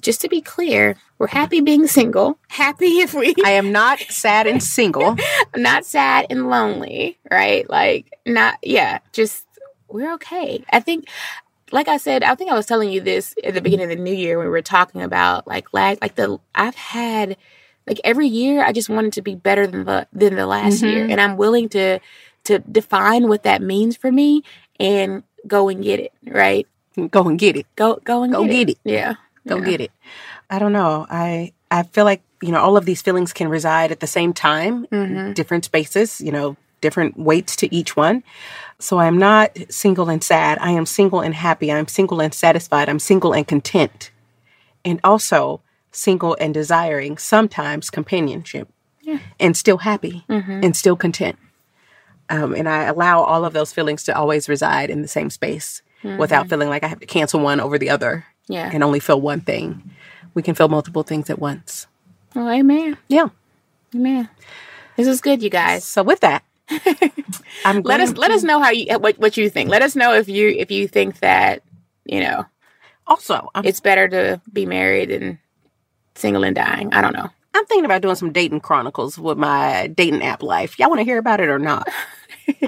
[0.03, 2.39] just to be clear, we're happy being single.
[2.49, 5.17] Happy if we I am not sad and single.
[5.57, 7.69] not sad and lonely, right?
[7.71, 9.47] Like not yeah, just
[9.89, 10.63] we're okay.
[10.71, 11.07] I think
[11.75, 14.03] like I said, I think I was telling you this at the beginning of the
[14.03, 17.37] new year when we were talking about like last like the I've had
[17.85, 21.03] like every year I just wanted to be better than the than the last year.
[21.03, 21.11] Mm-hmm.
[21.11, 21.99] And I'm willing to
[22.45, 24.45] to define what that means for me
[24.79, 26.67] and go and get it, right?
[27.11, 27.67] Go and get it.
[27.75, 28.79] Go go and Go get, get it.
[28.85, 29.15] Yeah.
[29.49, 29.91] Go get it.
[30.49, 31.09] I don't know.
[31.11, 34.33] I I feel like you know all of these feelings can reside at the same
[34.33, 35.33] time, mm-hmm.
[35.33, 36.21] different spaces.
[36.21, 38.23] You know, different weights to each one.
[38.85, 40.59] So I am not single and sad.
[40.61, 41.73] I am single and happy.
[41.73, 42.91] I'm single and satisfied.
[42.91, 44.11] I'm single and content,
[44.85, 48.69] and also single and desiring sometimes companionship,
[49.41, 51.39] and still happy and still content.
[52.29, 55.81] Um, and I allow all of those feelings to always reside in the same space
[56.19, 58.69] without feeling like I have to cancel one over the other Yeah.
[58.71, 59.93] and only feel one thing.
[60.35, 61.87] We can feel multiple things at once.
[62.35, 62.99] Well, amen.
[63.09, 63.29] Yeah.
[63.95, 64.29] Amen.
[64.97, 65.85] This is good, you guys.
[65.85, 69.71] So with that, let us going let us know how you what what you think.
[69.71, 71.63] Let us know if you if you think that
[72.05, 72.45] you know
[73.07, 75.39] also I'm, it's better to be married and
[76.15, 76.93] single and dying.
[76.93, 77.29] I don't know.
[77.55, 80.79] I'm thinking about doing some dating chronicles with my dating app life.
[80.79, 81.89] Y'all want to hear about it or not?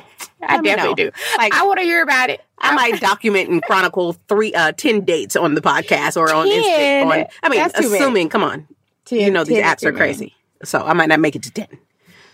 [0.49, 1.11] I definitely know.
[1.11, 1.11] do.
[1.39, 2.41] Like- I want to hear about it.
[2.59, 6.63] I might document and chronicle three, uh, ten dates on the podcast or on 10?
[6.63, 7.03] Instagram.
[7.05, 7.97] On, I mean, many.
[7.97, 8.67] assuming, come on,
[9.11, 9.97] you know these 10 apps are many.
[9.99, 10.35] crazy,
[10.65, 11.69] so I might not make it to ten.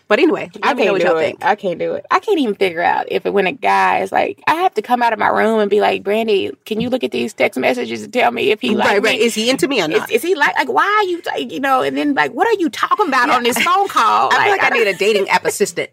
[0.08, 1.20] But anyway, I can't what do y'all it.
[1.20, 1.44] think.
[1.44, 2.04] I can't do it.
[2.10, 4.82] I can't even figure out if it, when a guy is like, I have to
[4.82, 7.58] come out of my room and be like, Brandy, can you look at these text
[7.58, 9.18] messages and tell me if he like right, right.
[9.18, 9.24] me?
[9.24, 10.10] Is he into me or Is, not?
[10.10, 11.82] is he like like why are you like, you know?
[11.82, 14.28] And then like, what are you talking about on this phone call?
[14.32, 15.90] I feel like I don't- need a dating app assistant.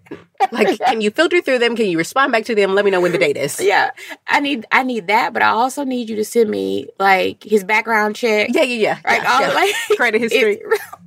[0.52, 1.76] Like, can you filter through them?
[1.76, 2.74] Can you respond back to them?
[2.74, 3.60] Let me know when the date is.
[3.62, 3.92] yeah,
[4.28, 7.64] I need I need that, but I also need you to send me like his
[7.64, 8.50] background check.
[8.54, 9.00] Yeah, yeah, yeah.
[9.06, 9.54] Like, yeah, all, yeah.
[9.54, 10.62] like credit history.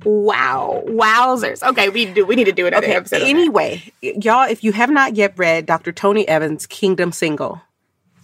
[0.05, 1.67] wow, wowzers.
[1.67, 2.25] Okay, we do.
[2.25, 2.92] We need to do another Okay.
[2.93, 3.21] Episode.
[3.23, 5.91] Anyway, y'all, if you have not yet read Dr.
[5.91, 7.61] Tony Evans' Kingdom Single,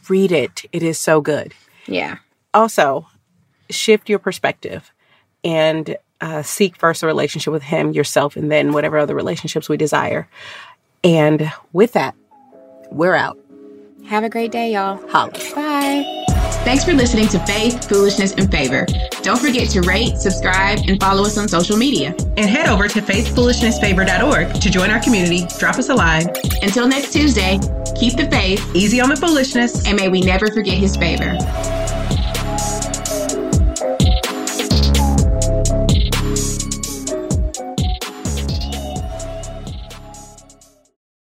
[0.09, 0.65] read it.
[0.71, 1.53] It is so good.
[1.87, 2.17] yeah,
[2.53, 3.07] Also,
[3.69, 4.91] shift your perspective
[5.43, 9.77] and uh, seek first a relationship with Him, yourself, and then whatever other relationships we
[9.77, 10.27] desire.
[11.03, 12.15] And with that,
[12.91, 13.37] we're out.
[14.07, 14.97] have a great day, y'all.
[15.09, 15.31] Holla.
[15.55, 16.15] Bye.
[16.69, 18.85] Thanks for listening to Faith, Foolishness, and Favor.
[19.23, 22.13] Don't forget to rate, subscribe, and follow us on social media.
[22.37, 26.27] And head over to faithfoolishnesssfavor.org to join our community, drop us a line,
[26.61, 27.57] Until next Tuesday,
[27.99, 31.78] keep the faith, easy on the foolishness, and may we never forget his favor.